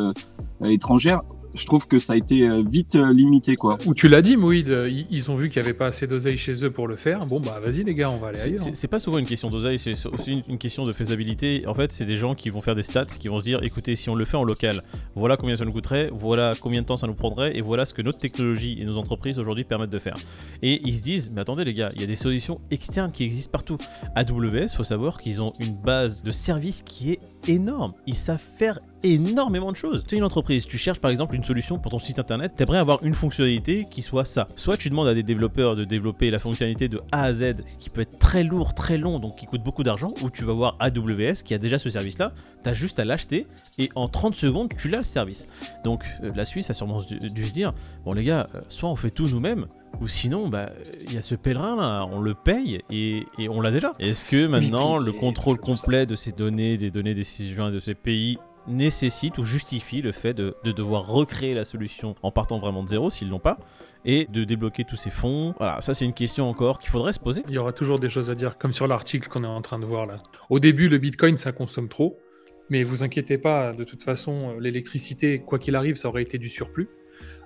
étrangères, 0.64 1.22
je 1.54 1.66
trouve 1.66 1.86
que 1.86 1.98
ça 1.98 2.14
a 2.14 2.16
été 2.16 2.48
euh, 2.48 2.62
vite 2.66 2.94
euh, 2.94 3.12
limité, 3.12 3.56
quoi. 3.56 3.76
Ou 3.84 3.92
tu 3.92 4.08
l'as 4.08 4.22
dit, 4.22 4.38
Moïd, 4.38 4.70
euh, 4.70 4.88
ils 5.10 5.30
ont 5.30 5.36
vu 5.36 5.50
qu'il 5.50 5.60
n'y 5.60 5.68
avait 5.68 5.76
pas 5.76 5.88
assez 5.88 6.06
d'oseille 6.06 6.38
chez 6.38 6.64
eux 6.64 6.70
pour 6.70 6.88
le 6.88 6.96
faire. 6.96 7.26
Bon, 7.26 7.40
bah 7.40 7.60
vas-y, 7.62 7.84
les 7.84 7.94
gars, 7.94 8.08
on 8.10 8.16
va 8.16 8.28
aller 8.28 8.38
C'est- 8.38 8.44
ailleurs. 8.46 8.58
C'est 8.60 8.74
c'est 8.74 8.88
pas 8.88 8.98
souvent 8.98 9.18
une 9.18 9.26
question 9.26 9.50
d'oseille, 9.50 9.78
c'est 9.78 9.92
aussi 10.06 10.32
une, 10.32 10.42
une 10.48 10.56
question 10.56 10.86
de 10.86 10.94
faisabilité. 10.94 11.64
En 11.66 11.74
fait, 11.74 11.92
c'est 11.92 12.06
des 12.06 12.16
gens 12.16 12.34
qui 12.34 12.48
vont 12.48 12.62
faire 12.62 12.74
des 12.74 12.82
stats, 12.82 13.04
qui 13.04 13.28
vont 13.28 13.38
se 13.38 13.44
dire 13.44 13.62
écoutez, 13.62 13.96
si 13.96 14.08
on 14.08 14.14
le 14.14 14.24
fait 14.24 14.38
en 14.38 14.44
local, 14.44 14.82
voilà 15.14 15.36
combien 15.36 15.54
ça 15.54 15.66
nous 15.66 15.72
coûterait, 15.72 16.08
voilà 16.10 16.54
combien 16.58 16.80
de 16.80 16.86
temps 16.86 16.96
ça 16.96 17.06
nous 17.06 17.12
prendrait, 17.14 17.54
et 17.54 17.60
voilà 17.60 17.84
ce 17.84 17.92
que 17.92 18.00
notre 18.00 18.18
technologie 18.18 18.78
et 18.80 18.86
nos 18.86 18.96
entreprises 18.96 19.38
aujourd'hui 19.38 19.64
permettent 19.64 19.90
de 19.90 19.98
faire. 19.98 20.16
Et 20.62 20.80
ils 20.86 20.96
se 20.96 21.02
disent 21.02 21.30
mais 21.34 21.42
attendez 21.42 21.64
les 21.66 21.74
gars, 21.74 21.90
il 21.94 22.00
y 22.00 22.04
a 22.04 22.06
des 22.06 22.16
solutions 22.16 22.62
externes 22.70 23.12
qui 23.12 23.24
existent 23.24 23.50
partout. 23.52 23.76
AWS, 24.16 24.68
faut 24.74 24.84
savoir 24.84 25.20
qu'ils 25.20 25.42
ont 25.42 25.52
une 25.60 25.74
base 25.74 26.22
de 26.22 26.30
services 26.30 26.80
qui 26.80 27.12
est 27.12 27.18
énorme. 27.48 27.92
Ils 28.06 28.14
savent 28.14 28.42
faire 28.56 28.78
énormément 29.02 29.72
de 29.72 29.76
choses. 29.76 30.04
Tu 30.06 30.14
es 30.14 30.18
une 30.18 30.24
entreprise, 30.24 30.66
tu 30.66 30.78
cherches 30.78 31.00
par 31.00 31.10
exemple 31.10 31.34
une 31.34 31.44
solution 31.44 31.78
pour 31.78 31.90
ton 31.90 31.98
site 31.98 32.18
internet, 32.18 32.52
tu 32.56 32.62
aimerais 32.62 32.78
avoir 32.78 33.02
une 33.02 33.14
fonctionnalité 33.14 33.86
qui 33.90 34.02
soit 34.02 34.24
ça. 34.24 34.46
Soit 34.56 34.76
tu 34.76 34.90
demandes 34.90 35.08
à 35.08 35.14
des 35.14 35.22
développeurs 35.22 35.76
de 35.76 35.84
développer 35.84 36.30
la 36.30 36.38
fonctionnalité 36.38 36.88
de 36.88 37.00
A 37.10 37.24
à 37.24 37.32
Z, 37.32 37.54
ce 37.66 37.78
qui 37.78 37.90
peut 37.90 38.02
être 38.02 38.18
très 38.18 38.44
lourd, 38.44 38.74
très 38.74 38.98
long, 38.98 39.18
donc 39.18 39.36
qui 39.36 39.46
coûte 39.46 39.62
beaucoup 39.62 39.82
d'argent, 39.82 40.14
ou 40.22 40.30
tu 40.30 40.44
vas 40.44 40.52
voir 40.52 40.76
AWS 40.78 41.42
qui 41.44 41.54
a 41.54 41.58
déjà 41.58 41.78
ce 41.78 41.90
service-là, 41.90 42.32
tu 42.62 42.70
as 42.70 42.74
juste 42.74 42.98
à 42.98 43.04
l'acheter 43.04 43.46
et 43.78 43.90
en 43.94 44.08
30 44.08 44.34
secondes, 44.34 44.70
tu 44.76 44.88
l'as 44.88 44.98
le 44.98 45.04
service. 45.04 45.48
Donc 45.84 46.04
euh, 46.22 46.32
la 46.34 46.44
Suisse 46.44 46.70
a 46.70 46.74
sûrement 46.74 47.00
dû, 47.02 47.44
se 47.44 47.52
dire, 47.52 47.72
bon 48.04 48.12
les 48.12 48.24
gars, 48.24 48.48
euh, 48.54 48.60
soit 48.68 48.88
on 48.88 48.96
fait 48.96 49.10
tout 49.10 49.28
nous-mêmes, 49.28 49.66
ou 50.00 50.08
sinon, 50.08 50.48
bah, 50.48 50.70
il 51.06 51.14
y 51.14 51.16
a 51.18 51.22
ce 51.22 51.34
pèlerin 51.34 51.76
là, 51.76 52.06
on 52.10 52.20
le 52.20 52.34
paye 52.34 52.80
et, 52.90 53.26
et 53.38 53.48
on 53.48 53.60
l'a 53.60 53.70
déjà. 53.70 53.94
Est-ce 53.98 54.24
que 54.24 54.46
maintenant 54.46 54.96
puis- 54.96 55.06
le 55.06 55.12
contrôle 55.12 55.58
complet 55.58 56.06
de 56.06 56.16
ces 56.16 56.32
données, 56.32 56.76
des 56.76 56.90
données 56.90 57.14
des 57.14 57.24
citoyens 57.24 57.70
de 57.70 57.80
ces 57.80 57.94
pays 57.94 58.38
nécessite 58.68 59.38
ou 59.38 59.44
justifie 59.44 60.02
le 60.02 60.12
fait 60.12 60.34
de, 60.34 60.54
de 60.64 60.70
devoir 60.72 61.06
recréer 61.06 61.52
la 61.54 61.64
solution 61.64 62.14
en 62.22 62.30
partant 62.30 62.58
vraiment 62.60 62.82
de 62.84 62.88
zéro 62.88 63.10
s'ils 63.10 63.28
l'ont 63.28 63.40
pas 63.40 63.58
et 64.04 64.26
de 64.30 64.44
débloquer 64.44 64.84
tous 64.84 64.96
ces 64.96 65.10
fonds? 65.10 65.54
Voilà, 65.58 65.80
ça 65.80 65.94
c'est 65.94 66.04
une 66.04 66.12
question 66.12 66.48
encore 66.48 66.78
qu'il 66.78 66.90
faudrait 66.90 67.12
se 67.12 67.20
poser. 67.20 67.42
Il 67.48 67.54
y 67.54 67.58
aura 67.58 67.72
toujours 67.72 67.98
des 67.98 68.08
choses 68.08 68.30
à 68.30 68.34
dire, 68.34 68.58
comme 68.58 68.72
sur 68.72 68.86
l'article 68.86 69.28
qu'on 69.28 69.44
est 69.44 69.48
en 69.48 69.62
train 69.62 69.78
de 69.78 69.84
voir 69.86 70.06
là. 70.06 70.18
Au 70.50 70.58
début, 70.58 70.88
le 70.88 70.98
Bitcoin, 70.98 71.36
ça 71.36 71.52
consomme 71.52 71.88
trop. 71.88 72.18
Mais 72.70 72.84
vous 72.84 73.02
inquiétez 73.02 73.36
pas, 73.36 73.72
de 73.72 73.84
toute 73.84 74.02
façon, 74.02 74.56
l'électricité, 74.58 75.40
quoi 75.40 75.58
qu'il 75.58 75.74
arrive, 75.76 75.96
ça 75.96 76.08
aurait 76.08 76.22
été 76.22 76.38
du 76.38 76.48
surplus. 76.48 76.88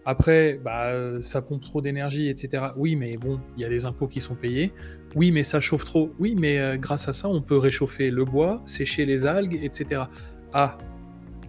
Après, 0.09 0.61
bah, 0.65 0.87
euh, 0.87 1.21
ça 1.21 1.43
pompe 1.43 1.63
trop 1.63 1.81
d'énergie, 1.81 2.29
etc. 2.29 2.67
Oui, 2.77 2.95
mais 2.95 3.17
bon, 3.17 3.41
il 3.57 3.63
y 3.63 3.65
a 3.65 3.69
des 3.69 3.87
impôts 3.87 4.07
qui 4.07 4.21
sont 4.21 4.37
payés. 4.37 4.73
Oui, 5.17 5.33
mais 5.33 5.43
ça 5.43 5.59
chauffe 5.59 5.85
trop. 5.85 6.11
Oui, 6.21 6.37
mais 6.39 6.61
euh, 6.61 6.77
grâce 6.77 7.09
à 7.09 7.13
ça, 7.13 7.29
on 7.29 7.43
peut 7.43 7.59
réchauffer 7.59 8.13
le 8.13 8.25
bois, 8.25 8.63
sécher 8.67 9.05
les 9.05 9.27
algues, 9.27 9.59
etc. 9.61 10.03
Ah, 10.53 10.79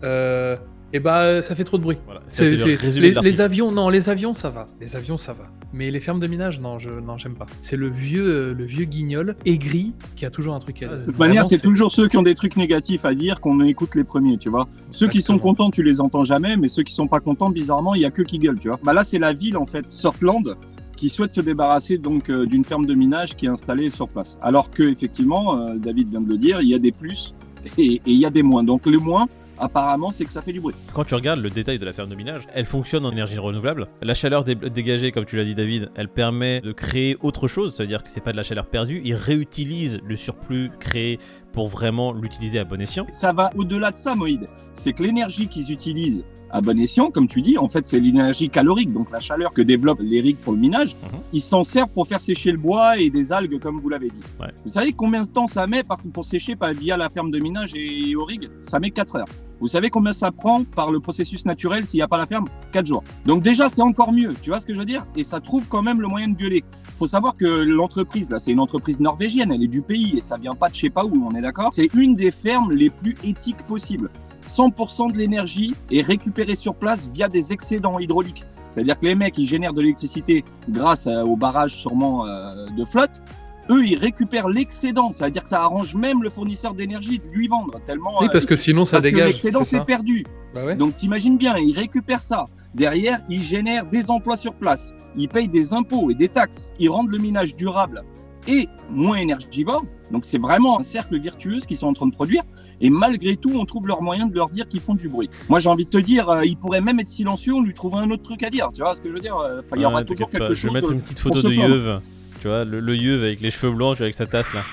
euh, 0.03 0.57
et 0.93 0.99
bah, 0.99 1.41
ça 1.41 1.53
fait 1.55 1.63
trop 1.63 1.77
de 1.77 1.83
bruit. 1.83 1.97
Voilà, 2.05 2.21
ça, 2.27 2.45
C'est- 2.45 2.45
c'est 2.45 2.51
le 2.51 2.57
c'est- 2.57 2.75
résumé 2.75 3.07
les, 3.09 3.13
de 3.13 3.19
les 3.21 3.41
avions, 3.41 3.71
non, 3.71 3.89
les 3.89 4.09
avions, 4.09 4.33
ça 4.33 4.49
va. 4.49 4.65
Les 4.79 4.95
avions, 4.95 5.17
ça 5.17 5.33
va. 5.33 5.45
Mais 5.73 5.91
les 5.91 5.99
fermes 5.99 6.19
de 6.19 6.27
minage, 6.27 6.61
non, 6.61 6.79
je, 6.79 6.89
non, 6.89 7.17
j'aime 7.17 7.35
pas. 7.35 7.45
C'est 7.61 7.75
le 7.75 7.89
vieux, 7.89 8.25
euh, 8.25 8.53
le 8.53 8.63
vieux 8.65 8.85
guignol 8.85 9.35
aigri 9.45 9.93
qui 10.15 10.25
a 10.25 10.29
toujours 10.29 10.53
un 10.55 10.59
truc 10.59 10.81
à 10.83 10.87
dire. 10.87 10.97
De 10.97 11.05
toute 11.05 11.19
manière, 11.19 11.45
c'est 11.45 11.59
toujours 11.59 11.91
ceux 11.91 12.07
qui 12.07 12.17
ont 12.17 12.23
des 12.23 12.35
trucs 12.35 12.55
négatifs 12.55 13.03
à 13.05 13.13
dire 13.13 13.41
qu'on 13.41 13.59
écoute 13.65 13.95
les 13.95 14.03
premiers, 14.05 14.37
tu 14.37 14.49
vois. 14.49 14.67
Ceux 14.91 15.07
qui 15.09 15.21
sont 15.21 15.37
contents, 15.39 15.71
tu 15.71 15.83
les 15.83 15.99
entends 15.99 16.23
jamais, 16.23 16.55
mais 16.57 16.67
ceux 16.67 16.83
qui 16.83 16.93
sont 16.93 17.07
pas 17.07 17.19
contents, 17.19 17.49
bizarrement, 17.49 17.93
il 17.95 18.01
y 18.01 18.05
a 18.05 18.11
que 18.11 18.21
qui 18.21 18.39
gueulent, 18.39 18.59
tu 18.59 18.69
vois. 18.69 18.79
Bah 18.83 18.93
là, 18.93 19.03
c'est 19.03 19.19
la 19.19 19.33
ville, 19.33 19.57
en 19.57 19.65
fait, 19.65 19.85
Sortland, 19.91 20.55
qui 20.95 21.09
souhaite 21.09 21.31
se 21.31 21.41
débarrasser 21.41 21.97
donc 21.99 22.29
euh, 22.29 22.45
d'une 22.47 22.63
ferme 22.65 22.85
de 22.87 22.95
minage 22.95 23.35
qui 23.35 23.45
est 23.45 23.49
installée 23.49 23.89
sur 23.91 24.07
place. 24.07 24.39
Alors 24.41 24.71
que, 24.71 24.81
effectivement, 24.83 25.59
euh, 25.59 25.75
David 25.77 26.09
vient 26.09 26.21
de 26.21 26.29
le 26.29 26.37
dire, 26.37 26.59
il 26.61 26.69
y 26.69 26.73
a 26.73 26.79
des 26.79 26.91
plus 26.91 27.35
et 27.77 28.01
il 28.05 28.15
y 28.15 28.25
a 28.25 28.29
des 28.31 28.41
moins. 28.41 28.63
Donc 28.63 28.85
le 28.87 28.97
moins, 28.97 29.27
apparemment, 29.59 30.11
c'est 30.11 30.25
que 30.25 30.31
ça 30.31 30.41
fait 30.41 30.53
du 30.53 30.59
bruit. 30.61 30.75
Quand 30.93 31.03
tu 31.03 31.15
regardes 31.15 31.39
le 31.41 31.49
détail 31.49 31.79
de 31.79 31.85
la 31.85 31.93
ferme 31.93 32.09
de 32.09 32.15
minage, 32.15 32.41
elle 32.53 32.65
fonctionne 32.65 33.05
en 33.05 33.11
énergie 33.11 33.37
renouvelable. 33.37 33.87
La 34.01 34.13
chaleur 34.13 34.43
dé- 34.43 34.55
dégagée, 34.55 35.11
comme 35.11 35.25
tu 35.25 35.35
l'as 35.37 35.45
dit 35.45 35.55
David, 35.55 35.89
elle 35.95 36.09
permet 36.09 36.61
de 36.61 36.71
créer 36.71 37.17
autre 37.21 37.47
chose, 37.47 37.75
c'est-à-dire 37.75 38.03
que 38.03 38.09
c'est 38.09 38.21
pas 38.21 38.31
de 38.31 38.37
la 38.37 38.43
chaleur 38.43 38.65
perdue, 38.67 39.01
ils 39.03 39.15
réutilisent 39.15 39.99
le 40.05 40.15
surplus 40.15 40.71
créé 40.79 41.19
pour 41.53 41.67
vraiment 41.67 42.13
l'utiliser 42.13 42.59
à 42.59 42.63
bon 42.65 42.79
escient. 42.81 43.07
Ça 43.11 43.33
va 43.33 43.49
au-delà 43.55 43.91
de 43.91 43.97
ça, 43.97 44.15
Moïd. 44.15 44.47
C'est 44.75 44.93
que 44.93 45.01
l'énergie 45.01 45.47
qu'ils 45.47 45.71
utilisent 45.71 46.23
à 46.51 46.61
bon 46.61 46.79
escient, 46.79 47.09
comme 47.09 47.27
tu 47.27 47.41
dis, 47.41 47.57
en 47.57 47.67
fait, 47.67 47.87
c'est 47.87 47.99
l'énergie 47.99 48.49
calorique, 48.49 48.93
donc 48.93 49.09
la 49.11 49.19
chaleur 49.19 49.51
que 49.51 49.63
développe 49.63 49.99
les 50.01 50.21
rigs 50.21 50.37
pour 50.37 50.53
le 50.53 50.59
minage. 50.59 50.95
Mhm. 50.95 51.19
Ils 51.33 51.41
s'en 51.41 51.63
servent 51.63 51.89
pour 51.89 52.07
faire 52.07 52.21
sécher 52.21 52.51
le 52.51 52.57
bois 52.59 52.99
et 52.99 53.09
des 53.09 53.31
algues, 53.33 53.59
comme 53.59 53.79
vous 53.79 53.89
l'avez 53.89 54.09
dit. 54.09 54.19
Ouais. 54.39 54.49
Vous 54.63 54.69
savez 54.71 54.93
combien 54.93 55.23
de 55.23 55.27
temps 55.27 55.47
ça 55.47 55.65
met 55.65 55.81
pour 56.13 56.25
sécher 56.25 56.55
via 56.79 56.95
la 56.95 57.09
ferme 57.09 57.31
de 57.31 57.39
minage 57.39 57.71
et 57.75 58.15
au 58.15 58.23
rig 58.23 58.49
Ça 58.61 58.79
met 58.79 58.91
4 58.91 59.15
heures. 59.15 59.25
Vous 59.59 59.67
savez 59.67 59.89
combien 59.89 60.13
ça 60.13 60.31
prend 60.31 60.63
par 60.63 60.91
le 60.91 60.99
processus 60.99 61.45
naturel 61.45 61.85
s'il 61.87 61.97
n'y 61.97 62.03
a 62.03 62.07
pas 62.07 62.17
la 62.17 62.27
ferme? 62.27 62.45
4 62.71 62.85
jours. 62.85 63.03
Donc 63.25 63.41
déjà, 63.41 63.69
c'est 63.69 63.81
encore 63.81 64.11
mieux, 64.13 64.35
tu 64.41 64.49
vois 64.51 64.59
ce 64.59 64.65
que 64.65 64.73
je 64.73 64.79
veux 64.79 64.85
dire? 64.85 65.05
Et 65.15 65.23
ça 65.23 65.39
trouve 65.39 65.65
quand 65.67 65.81
même 65.81 65.99
le 66.01 66.07
moyen 66.07 66.27
de 66.27 66.35
gueuler. 66.35 66.63
faut 66.95 67.07
savoir 67.07 67.35
que 67.35 67.45
l'entreprise, 67.45 68.29
là, 68.29 68.39
c'est 68.39 68.51
une 68.51 68.59
entreprise 68.59 68.99
norvégienne, 68.99 69.51
elle 69.51 69.63
est 69.63 69.67
du 69.67 69.81
pays 69.81 70.17
et 70.17 70.21
ça 70.21 70.35
vient 70.37 70.53
pas 70.55 70.69
de 70.69 70.75
je 70.75 70.81
sais 70.81 70.89
pas 70.89 71.05
où, 71.05 71.11
on 71.29 71.35
est 71.35 71.41
d'accord? 71.41 71.71
C'est 71.73 71.89
une 71.95 72.15
des 72.15 72.31
fermes 72.31 72.71
les 72.71 72.89
plus 72.89 73.15
éthiques 73.23 73.63
possibles. 73.63 74.09
100% 74.43 75.11
de 75.11 75.17
l'énergie 75.17 75.73
est 75.91 76.01
récupérée 76.01 76.55
sur 76.55 76.75
place 76.75 77.09
via 77.13 77.27
des 77.27 77.51
excédents 77.51 77.99
hydrauliques. 77.99 78.45
C'est-à-dire 78.73 78.99
que 78.99 79.05
les 79.07 79.15
mecs, 79.15 79.37
ils 79.39 79.47
génèrent 79.47 79.73
de 79.73 79.81
l'électricité 79.81 80.43
grâce 80.69 81.07
à- 81.07 81.23
au 81.23 81.35
barrage 81.35 81.75
sûrement 81.75 82.27
euh, 82.27 82.67
de 82.77 82.85
flotte. 82.85 83.21
Eux, 83.69 83.85
ils 83.85 83.97
récupèrent 83.97 84.47
l'excédent. 84.47 85.11
Ça 85.11 85.25
veut 85.25 85.31
dire 85.31 85.43
que 85.43 85.49
ça 85.49 85.61
arrange 85.61 85.95
même 85.95 86.23
le 86.23 86.29
fournisseur 86.29 86.73
d'énergie 86.73 87.19
de 87.19 87.25
lui 87.31 87.47
vendre. 87.47 87.79
Tellement, 87.85 88.19
Oui, 88.19 88.27
euh, 88.27 88.31
parce 88.31 88.45
que 88.45 88.55
sinon, 88.55 88.85
ça 88.85 88.97
parce 88.97 89.05
que 89.05 89.09
dégage. 89.09 89.27
l'excédent, 89.29 89.63
c'est 89.63 89.83
perdu. 89.85 90.25
Bah 90.53 90.75
Donc 90.75 90.97
t'imagines 90.97 91.37
bien, 91.37 91.57
ils 91.57 91.73
récupèrent 91.73 92.21
ça. 92.21 92.45
Derrière, 92.73 93.21
ils 93.29 93.41
génèrent 93.43 93.85
des 93.85 94.09
emplois 94.09 94.37
sur 94.37 94.53
place. 94.53 94.93
Ils 95.15 95.29
payent 95.29 95.47
des 95.49 95.73
impôts 95.73 96.11
et 96.11 96.15
des 96.15 96.29
taxes. 96.29 96.71
Ils 96.79 96.89
rendent 96.89 97.09
le 97.09 97.17
minage 97.17 97.55
durable 97.55 98.03
et 98.47 98.69
moins 98.89 99.17
énergivore. 99.17 99.83
Donc 100.11 100.23
c'est 100.23 100.37
vraiment 100.37 100.79
un 100.79 100.83
cercle 100.83 101.19
virtueux 101.19 101.57
qu'ils 101.67 101.75
sont 101.75 101.87
en 101.87 101.93
train 101.93 102.07
de 102.07 102.13
produire. 102.13 102.43
Et 102.79 102.89
malgré 102.89 103.35
tout, 103.35 103.51
on 103.55 103.65
trouve 103.65 103.87
leur 103.87 104.01
moyen 104.01 104.25
de 104.25 104.33
leur 104.33 104.49
dire 104.49 104.67
qu'ils 104.69 104.79
font 104.79 104.95
du 104.95 105.09
bruit. 105.09 105.29
Moi, 105.49 105.59
j'ai 105.59 105.69
envie 105.69 105.83
de 105.85 105.89
te 105.89 105.97
dire, 105.97 106.29
euh, 106.29 106.45
ils 106.45 106.55
pourraient 106.55 106.79
même 106.81 106.99
être 106.99 107.09
silencieux, 107.09 107.53
on 107.53 107.61
lui 107.61 107.73
trouver 107.73 107.97
un 107.97 108.09
autre 108.11 108.23
truc 108.23 108.43
à 108.43 108.49
dire. 108.49 108.69
Tu 108.73 108.81
vois 108.81 108.95
ce 108.95 109.01
que 109.01 109.09
je 109.09 109.13
veux 109.13 109.19
dire? 109.19 109.35
Enfin, 109.35 109.75
il 109.75 109.81
y 109.81 109.85
aura 109.85 110.03
toujours 110.03 110.29
quelque 110.29 110.53
chose. 110.53 110.57
Je 110.57 110.67
vais 110.67 110.73
mettre 110.73 110.91
une 110.91 111.01
petite 111.01 111.19
photo 111.19 111.41
de 111.41 111.51
Yeuve. 111.51 111.99
Tu 112.41 112.47
vois, 112.47 112.65
le, 112.65 112.79
le 112.79 113.23
avec 113.23 113.41
les 113.41 113.51
cheveux 113.51 113.71
blancs, 113.71 113.99
avec 114.01 114.13
sa 114.13 114.27
tasse 114.27 114.53
là. 114.53 114.63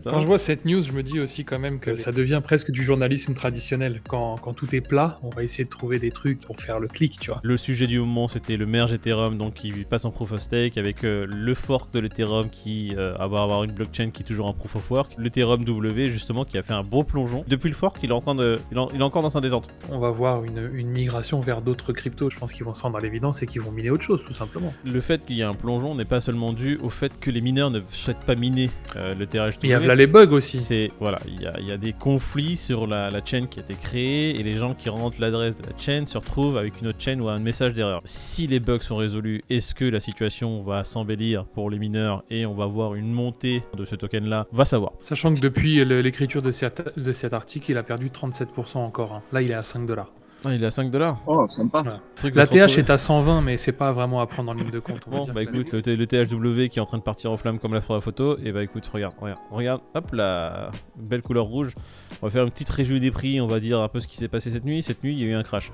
Quand 0.00 0.20
je 0.20 0.26
vois 0.26 0.38
cette 0.38 0.64
news, 0.64 0.80
je 0.80 0.92
me 0.92 1.02
dis 1.02 1.20
aussi 1.20 1.44
quand 1.44 1.58
même 1.58 1.78
que 1.78 1.96
ça 1.96 2.12
devient 2.12 2.40
presque 2.42 2.70
du 2.70 2.84
journalisme 2.84 3.34
traditionnel. 3.34 4.00
Quand, 4.08 4.36
quand, 4.36 4.52
tout 4.52 4.74
est 4.74 4.80
plat, 4.80 5.18
on 5.22 5.30
va 5.30 5.42
essayer 5.42 5.64
de 5.64 5.70
trouver 5.70 5.98
des 5.98 6.10
trucs 6.10 6.40
pour 6.40 6.60
faire 6.60 6.80
le 6.80 6.88
clic, 6.88 7.18
tu 7.20 7.30
vois. 7.30 7.40
Le 7.42 7.56
sujet 7.56 7.86
du 7.86 7.98
moment, 7.98 8.28
c'était 8.28 8.56
le 8.56 8.66
merge 8.66 8.92
Ethereum, 8.92 9.38
donc 9.38 9.54
qui 9.54 9.70
passe 9.84 10.04
en 10.04 10.10
proof 10.10 10.32
of 10.32 10.40
stake, 10.40 10.76
avec 10.78 11.04
euh, 11.04 11.26
le 11.28 11.54
fork 11.54 11.92
de 11.92 12.00
l'Ethereum 12.00 12.50
qui 12.50 12.94
euh, 12.96 13.14
va 13.18 13.42
avoir 13.42 13.64
une 13.64 13.72
blockchain 13.72 14.10
qui 14.10 14.22
est 14.22 14.26
toujours 14.26 14.46
en 14.46 14.52
proof 14.52 14.76
of 14.76 14.90
work. 14.90 15.12
L'Ethereum 15.18 15.64
W, 15.64 16.10
justement, 16.10 16.44
qui 16.44 16.58
a 16.58 16.62
fait 16.62 16.74
un 16.74 16.82
beau 16.82 17.04
plongeon. 17.04 17.44
Depuis 17.48 17.68
le 17.68 17.74
fork, 17.74 17.98
il 18.02 18.10
est, 18.10 18.14
en 18.14 18.20
train 18.20 18.34
de, 18.34 18.58
il, 18.70 18.76
est 18.76 19.02
encore 19.02 19.22
dans 19.22 19.30
sa 19.30 19.40
détente. 19.40 19.68
On 19.90 19.98
va 19.98 20.10
voir 20.10 20.44
une, 20.44 20.70
une 20.74 20.90
migration 20.90 21.40
vers 21.40 21.62
d'autres 21.62 21.92
cryptos. 21.92 22.30
Je 22.30 22.38
pense 22.38 22.52
qu'ils 22.52 22.64
vont 22.64 22.74
se 22.74 22.82
rendre 22.82 22.98
à 22.98 23.00
l'évidence 23.00 23.42
et 23.42 23.46
qu'ils 23.46 23.60
vont 23.60 23.72
miner 23.72 23.90
autre 23.90 24.04
chose, 24.04 24.24
tout 24.24 24.32
simplement. 24.32 24.72
Le 24.84 25.00
fait 25.00 25.24
qu'il 25.24 25.36
y 25.36 25.40
ait 25.40 25.44
un 25.44 25.54
plongeon 25.54 25.94
n'est 25.94 26.04
pas 26.04 26.20
seulement 26.20 26.52
dû 26.52 26.78
au 26.82 26.88
fait 26.88 27.18
que 27.18 27.30
les 27.30 27.40
mineurs 27.40 27.70
ne 27.70 27.80
souhaitent 27.90 28.24
pas 28.24 28.34
miner 28.34 28.70
euh, 28.96 29.14
le 29.14 29.26
TRH. 29.26 29.58
Il 29.82 29.86
y 29.86 29.86
a 29.86 29.88
là 29.88 29.94
les 29.94 30.06
bugs 30.06 30.32
aussi 30.32 30.58
c'est 30.58 30.88
voilà, 31.00 31.18
il 31.26 31.42
y, 31.42 31.72
a 31.72 31.76
des 31.76 31.92
conflits 31.92 32.56
sur 32.56 32.86
la, 32.86 33.10
chaîne 33.24 33.48
qui 33.48 33.60
a 33.60 33.62
été 33.62 33.74
créée 33.74 34.38
et 34.38 34.42
les 34.42 34.56
gens 34.56 34.74
qui 34.74 34.88
rentrent 34.88 35.20
l'adresse 35.20 35.56
de 35.56 35.62
la 35.62 35.76
chaîne 35.76 36.06
se 36.06 36.18
retrouvent 36.18 36.56
avec 36.56 36.80
une 36.80 36.88
autre 36.88 37.00
chaîne 37.00 37.20
ou 37.20 37.28
un 37.28 37.38
message 37.38 37.74
d'erreur. 37.74 38.00
Si 38.04 38.46
les 38.46 38.60
bugs 38.60 38.80
sont 38.80 38.96
résolus, 38.96 39.42
est-ce 39.50 39.74
que 39.74 39.84
la 39.84 40.00
situation 40.00 40.62
va 40.62 40.84
s'embellir 40.84 41.44
pour 41.46 41.70
les 41.70 41.78
mineurs 41.78 42.24
et 42.30 42.46
on 42.46 42.54
va 42.54 42.66
voir 42.66 42.94
une 42.94 43.12
montée 43.12 43.62
de 43.76 43.84
ce 43.84 43.94
token 43.96 44.26
là 44.26 44.46
Va 44.52 44.64
savoir. 44.64 44.92
Sachant 45.00 45.34
que 45.34 45.40
depuis 45.40 45.84
l'écriture 45.84 46.42
de, 46.42 46.52
de, 47.00 47.12
cet 47.12 47.32
article, 47.32 47.70
il 47.70 47.76
a 47.76 47.82
perdu 47.82 48.08
37% 48.08 48.78
encore. 48.78 49.12
Hein. 49.12 49.22
Là, 49.32 49.42
il 49.42 49.50
est 49.50 49.54
à 49.54 49.62
5 49.62 49.86
dollars. 49.86 50.12
Ah, 50.44 50.54
il 50.54 50.62
est 50.62 50.66
à 50.66 50.70
5 50.70 50.90
dollars. 50.90 51.18
Oh, 51.26 51.46
sympa. 51.48 52.00
La 52.34 52.46
TH 52.46 52.78
est 52.78 52.90
à 52.90 52.98
120, 52.98 53.42
mais 53.42 53.56
c'est 53.56 53.72
pas 53.72 53.92
vraiment 53.92 54.20
à 54.20 54.26
prendre 54.26 54.50
en 54.50 54.54
ligne 54.54 54.70
de 54.70 54.80
compte. 54.80 55.08
bon, 55.08 55.26
bah 55.32 55.42
écoute, 55.42 55.72
le, 55.72 56.06
THW 56.06 56.68
qui 56.68 56.78
est 56.78 56.82
en 56.82 56.86
train 56.86 56.98
de 56.98 57.02
partir 57.02 57.30
en 57.30 57.36
flamme 57.36 57.58
comme 57.58 57.74
la 57.74 57.80
photo, 57.80 58.36
et 58.42 58.52
bah 58.52 58.62
écoute, 58.62 58.86
regarde, 58.86 59.14
regarde, 59.20 59.40
regarde, 59.50 59.80
hop 59.94 60.12
la 60.12 60.68
belle 60.96 61.22
couleur 61.22 61.44
rouge. 61.44 61.74
On 62.20 62.26
va 62.26 62.30
faire 62.30 62.44
une 62.44 62.50
petite 62.50 62.70
review 62.70 62.98
des 62.98 63.10
prix, 63.10 63.40
on 63.40 63.46
va 63.46 63.60
dire 63.60 63.80
un 63.80 63.88
peu 63.88 64.00
ce 64.00 64.08
qui 64.08 64.16
s'est 64.16 64.28
passé 64.28 64.50
cette 64.50 64.64
nuit. 64.64 64.82
Cette 64.82 65.04
nuit, 65.04 65.12
il 65.12 65.20
y 65.20 65.24
a 65.24 65.28
eu 65.28 65.34
un 65.34 65.42
crash 65.42 65.70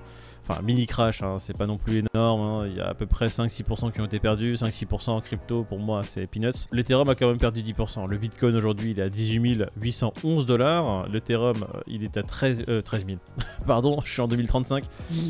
enfin 0.49 0.63
mini 0.63 0.87
crash, 0.87 1.23
hein, 1.23 1.37
c'est 1.39 1.57
pas 1.57 1.67
non 1.67 1.77
plus 1.77 1.99
énorme, 2.15 2.41
hein. 2.41 2.67
il 2.67 2.77
y 2.77 2.81
a 2.81 2.89
à 2.89 2.95
peu 2.95 3.07
près 3.07 3.27
5-6% 3.27 3.93
qui 3.93 4.01
ont 4.01 4.07
été 4.07 4.19
perdus, 4.19 4.55
5-6% 4.55 5.11
en 5.11 5.21
crypto 5.21 5.65
pour 5.65 5.79
moi 5.79 6.03
c'est 6.05 6.27
peanuts. 6.27 6.69
L'Ethereum 6.73 7.09
a 7.09 7.15
quand 7.15 7.29
même 7.29 7.39
perdu 7.39 7.61
10%, 7.61 8.07
le 8.07 8.17
Bitcoin 8.17 8.57
aujourd'hui 8.57 8.93
il 8.93 9.01
est 9.01 9.03
à 9.03 9.09
18 9.09 9.65
811 9.81 10.47
dollars, 10.47 11.09
l'Ethereum 11.09 11.63
euh, 11.63 11.81
il 11.87 12.05
est 12.05 12.17
à 12.17 12.23
13, 12.23 12.65
13 12.85 13.07
000, 13.07 13.19
pardon 13.67 14.01
je 14.05 14.11
suis 14.11 14.23
en 14.23 14.29
2035, 14.61 14.85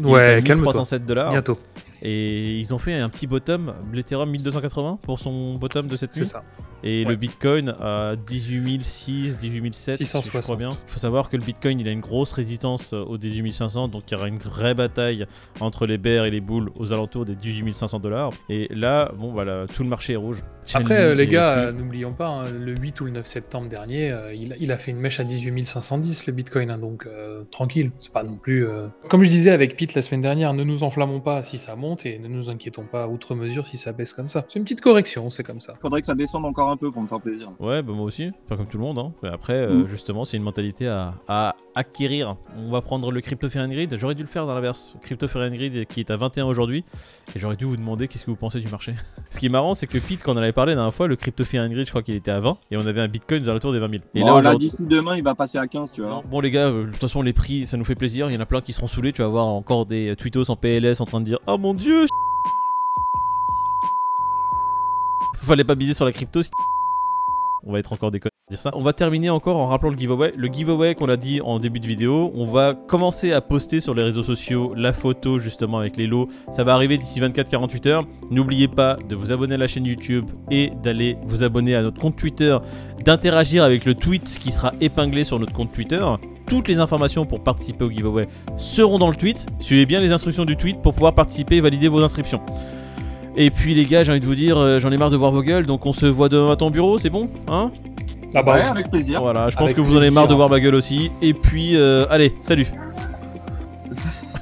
ouais, 0.05 0.43
calme 0.45 0.63
307 0.63 1.05
dollars. 1.07 1.31
Bientôt. 1.31 1.59
Et 2.03 2.59
ils 2.59 2.75
ont 2.75 2.79
fait 2.79 2.95
un 2.95 3.09
petit 3.09 3.27
bottom, 3.27 3.75
l'Ethereum 3.93 4.31
1280 4.31 4.99
pour 5.03 5.19
son 5.19 5.55
bottom 5.55 5.87
de 5.87 5.97
cette 5.97 6.17
nuit. 6.17 6.25
C'est 6.25 6.33
ça. 6.33 6.45
Et 6.85 7.05
le 7.05 7.17
Bitcoin 7.17 7.75
à 7.81 8.15
18 8.17 8.83
006, 8.83 9.39
18 9.39 9.75
007, 9.75 10.03
je 10.05 10.39
crois 10.41 10.57
bien. 10.57 10.71
Il 10.71 10.93
faut 10.93 10.99
savoir 10.99 11.29
que 11.29 11.37
le 11.37 11.43
Bitcoin, 11.43 11.81
il 11.81 11.89
a 11.89 11.91
une 11.91 12.01
grosse 12.01 12.33
résistance 12.33 12.93
euh, 12.93 13.03
aux 13.03 13.19
18 13.19 13.53
500, 13.53 13.89
donc 13.89 14.05
il 14.09 14.15
y 14.15 14.17
aura 14.17 14.29
une 14.29 14.39
vraie 14.39 14.75
bataille 14.75 15.27
entre 15.61 15.87
les 15.87 15.99
bears 15.99 16.25
et 16.25 16.31
les 16.31 16.41
boules 16.41 16.71
aux 16.77 16.93
alentours 16.93 17.25
des 17.25 17.35
18 17.35 17.75
500 17.75 17.99
dollars. 17.99 18.31
Et 18.49 18.69
là, 18.71 19.11
bon, 19.17 19.33
voilà, 19.33 19.67
tout 19.67 19.83
le 19.83 19.89
marché 19.89 20.13
est 20.13 20.17
rouge. 20.17 20.39
Après, 20.75 21.01
euh, 21.01 21.15
les 21.15 21.27
gars, 21.27 21.59
euh, 21.59 21.73
n'oublions 21.73 22.13
pas, 22.13 22.29
hein, 22.29 22.43
le 22.51 22.77
8 22.77 23.01
ou 23.01 23.07
le 23.07 23.11
9 23.13 23.27
septembre 23.27 23.69
dernier, 23.69 24.15
il, 24.35 24.71
a 24.71 24.77
fait 24.77 24.91
une 24.91 24.99
mèche 24.99 25.19
à 25.19 25.25
18 25.25 25.65
510 25.65 26.27
le 26.27 26.33
Bitcoin, 26.33 26.71
hein, 26.71 26.79
donc 26.79 27.09
tranquille, 27.51 27.91
c'est 27.99 28.13
pas 28.13 28.23
non 28.23 28.37
plus. 28.37 28.67
Comme 29.09 29.25
je 29.25 29.29
disais 29.29 29.51
avec 29.51 29.77
Pete 29.77 29.95
la 29.95 30.03
semaine 30.03 30.21
dernière, 30.21 30.53
ne 30.53 30.63
nous 30.63 30.83
enflammons 30.83 31.21
pas 31.21 31.43
si 31.43 31.59
ça 31.59 31.75
monte 31.75 32.07
et 32.07 32.19
ne 32.19 32.29
nous 32.29 32.51
inquiétons 32.51 32.85
pas 32.85 33.09
outre 33.09 33.35
mesure 33.35 33.67
si 33.67 33.79
ça 33.79 33.93
baisse 33.93 34.13
comme 34.13 34.29
ça. 34.29 34.45
C'est 34.49 34.59
une 34.59 34.65
petite 34.65 34.81
correction, 34.81 35.31
c'est 35.31 35.43
comme 35.43 35.61
ça. 35.61 35.75
Faudrait 35.81 36.03
que 36.03 36.07
ça 36.07 36.15
descende 36.15 36.45
encore 36.45 36.68
un 36.71 36.77
peu 36.77 36.91
pour 36.91 37.03
me 37.03 37.07
faire 37.07 37.21
plaisir. 37.21 37.51
Ouais, 37.61 37.83
bah 37.83 37.93
moi 37.93 38.05
aussi, 38.05 38.31
pas 38.49 38.57
comme 38.57 38.67
tout 38.67 38.79
le 38.79 38.85
monde. 38.85 38.99
Hein. 38.99 39.13
après, 39.33 39.55
euh, 39.55 39.85
mm. 39.85 39.89
justement, 39.89 40.25
c'est 40.25 40.37
une 40.37 40.43
mentalité 40.43 40.89
à, 40.89 41.55
acquérir. 41.75 42.37
On 42.57 42.71
va 42.71 42.81
prendre 42.81 43.11
le 43.11 43.21
Crypto 43.21 43.49
Grid. 43.49 43.97
J'aurais 43.97 44.15
dû 44.15 44.23
le 44.23 44.29
faire 44.29 44.47
dans 44.47 44.55
l'inverse. 44.55 44.97
Crypto 45.03 45.27
Grid 45.27 45.87
qui 45.87 46.01
est 46.01 46.11
à 46.11 46.17
21 46.17 46.47
aujourd'hui. 46.47 46.85
Et 47.35 47.39
j'aurais 47.39 47.57
dû 47.57 47.65
vous 47.65 47.77
demander 47.77 48.09
qu'est-ce 48.09 48.25
que 48.25 48.31
vous 48.31 48.37
pensez 48.37 48.61
du 48.61 48.69
marché. 48.69 48.95
Ce 49.31 49.39
qui 49.39 49.47
est 49.47 49.51
marrant, 49.51 49.75
c'est 49.75 49.87
que 49.87 49.99
Pete, 49.99 50.23
quand 50.23 50.33
on 50.33 50.37
en 50.37 50.43
avait 50.43 50.53
parlé 50.53 50.73
la 50.73 50.77
dernière 50.77 50.95
fois, 50.95 51.07
le 51.07 51.17
Crypto 51.17 51.45
Grid, 51.45 51.85
je 51.85 51.91
crois 51.91 52.03
qu'il 52.03 52.15
était 52.15 52.31
à 52.31 52.41
20. 52.41 52.57
Et 52.71 52.77
on 52.77 52.87
avait 52.87 53.01
un 53.01 53.09
Bitcoin 53.09 53.43
aux 53.43 53.49
alentours 53.49 53.73
des 53.73 53.79
20 53.79 53.91
000. 53.91 54.03
Et 54.15 54.23
là, 54.25 54.55
d'ici 54.55 54.87
demain, 54.87 55.17
il 55.17 55.23
va 55.23 55.35
passer 55.35 55.59
à 55.59 55.67
15, 55.67 55.93
tu 55.93 56.03
vois. 56.03 56.23
bon, 56.29 56.41
les 56.41 56.51
gars, 56.51 56.69
euh, 56.69 56.87
de 56.87 56.91
toute 56.91 57.01
façon, 57.01 57.23
les 57.23 57.33
prix, 57.33 57.67
ça 57.67 57.77
nous 57.77 57.85
fait 57.85 57.95
plaisir. 57.95 58.31
Il 58.31 58.35
y 58.35 58.37
en 58.37 58.41
a 58.41 58.47
plein 58.47 58.61
qui 58.61 58.73
seront 58.73 58.87
saoulés. 58.87 59.13
Tu 59.13 59.23
vas 59.23 59.29
voir 59.29 59.47
encore 59.47 59.87
des 59.87 60.15
tweetos 60.17 60.51
en 60.51 60.57
PLS 60.57 61.01
en 61.01 61.05
train 61.05 61.21
de 61.21 61.27
dire 61.27 61.39
Oh 61.47 61.59
mon 61.59 61.75
dieu, 61.75 62.07
Fallait 65.49 65.65
pas 65.65 65.77
biser 65.77 65.95
sur 65.95 66.05
la 66.05 66.13
crypto. 66.13 66.43
On 67.67 67.73
va 67.73 67.79
être 67.79 67.95
encore 67.95 68.11
des 68.11 68.21
dire 68.21 68.59
ça. 68.59 68.71
On 68.75 68.83
va 68.83 68.93
terminer 68.93 69.31
encore 69.31 69.57
en 69.57 69.67
rappelant 69.67 69.89
le 69.89 69.97
giveaway. 69.97 70.35
Le 70.37 70.49
giveaway 70.49 70.95
qu'on 70.95 71.09
a 71.09 71.17
dit 71.17 71.41
en 71.41 71.59
début 71.59 71.81
de 71.81 71.87
vidéo, 71.87 72.31
on 72.35 72.45
va 72.45 72.75
commencer 72.75 73.33
à 73.33 73.41
poster 73.41 73.81
sur 73.81 73.95
les 73.95 74.03
réseaux 74.03 74.23
sociaux 74.23 74.75
la 74.77 74.93
photo 74.93 75.39
justement 75.39 75.79
avec 75.79 75.97
les 75.97 76.07
lots. 76.07 76.29
Ça 76.53 76.65
va 76.65 76.75
arriver 76.75 76.99
d'ici 76.99 77.19
24-48 77.19 77.89
heures. 77.89 78.05
N'oubliez 78.31 78.69
pas 78.69 78.99
de 79.09 79.17
vous 79.17 79.33
abonner 79.33 79.55
à 79.55 79.57
la 79.59 79.69
chaîne 79.69 79.87
YouTube 79.87 80.27
et 80.51 80.71
d'aller 80.83 81.17
vous 81.25 81.43
abonner 81.43 81.75
à 81.75 81.81
notre 81.81 81.99
compte 81.99 82.17
Twitter, 82.17 82.59
d'interagir 83.07 83.65
avec 83.65 83.87
le 83.87 83.95
tweet 83.95 84.39
qui 84.39 84.53
sera 84.53 84.75
épinglé 84.83 85.25
sur 85.25 85.39
notre 85.39 85.55
compte 85.55 85.73
Twitter. 85.73 86.05
Toutes 86.47 86.69
les 86.69 86.79
informations 86.79 87.25
pour 87.25 87.43
participer 87.43 87.85
au 87.87 87.91
giveaway 87.91 88.29
seront 88.59 88.99
dans 88.99 89.09
le 89.09 89.17
tweet. 89.17 89.47
Suivez 89.61 89.87
bien 89.87 90.01
les 90.01 90.13
instructions 90.13 90.45
du 90.45 90.59
tweet 90.59 90.83
pour 90.83 90.93
pouvoir 90.93 91.15
participer 91.15 91.57
et 91.57 91.63
valider 91.63 91.89
vos 91.89 92.03
inscriptions. 92.03 92.43
Et 93.41 93.51
puis 93.53 93.73
les 93.73 93.87
gars, 93.87 94.03
j'ai 94.03 94.11
envie 94.11 94.21
de 94.21 94.27
vous 94.27 94.35
dire, 94.35 94.59
euh, 94.59 94.81
j'en 94.81 94.91
ai 94.91 94.97
marre 94.97 95.11
de 95.11 95.17
voir 95.17 95.31
vos 95.31 95.43
gueules, 95.43 95.65
donc 95.65 95.87
on 95.87 95.93
se 95.93 96.07
voit 96.07 96.29
demain 96.29 96.51
à 96.51 96.57
ton 96.57 96.71
bureau, 96.71 96.99
c'est 96.99 97.09
bon 97.09 97.31
Hein? 97.47 97.71
La 98.35 98.43
base. 98.43 98.65
Ouais, 98.65 98.71
avec 98.71 98.91
plaisir. 98.91 99.21
Voilà, 99.23 99.49
je 99.49 99.57
pense 99.57 99.73
que 99.73 99.81
vous 99.81 99.95
en 99.95 100.01
avez 100.01 100.11
marre 100.11 100.27
de 100.27 100.35
voir 100.35 100.51
ma 100.51 100.59
gueule 100.59 100.75
aussi. 100.75 101.13
Et 101.23 101.33
puis, 101.35 101.77
euh, 101.77 102.05
allez, 102.11 102.35
salut 102.41 102.67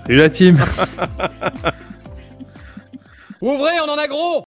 Salut 0.07 0.17
la 0.17 0.31
team 0.31 0.57
Ouvrez, 3.43 3.73
on 3.87 3.91
en 3.91 3.99
a 3.99 4.09
gros 4.09 4.35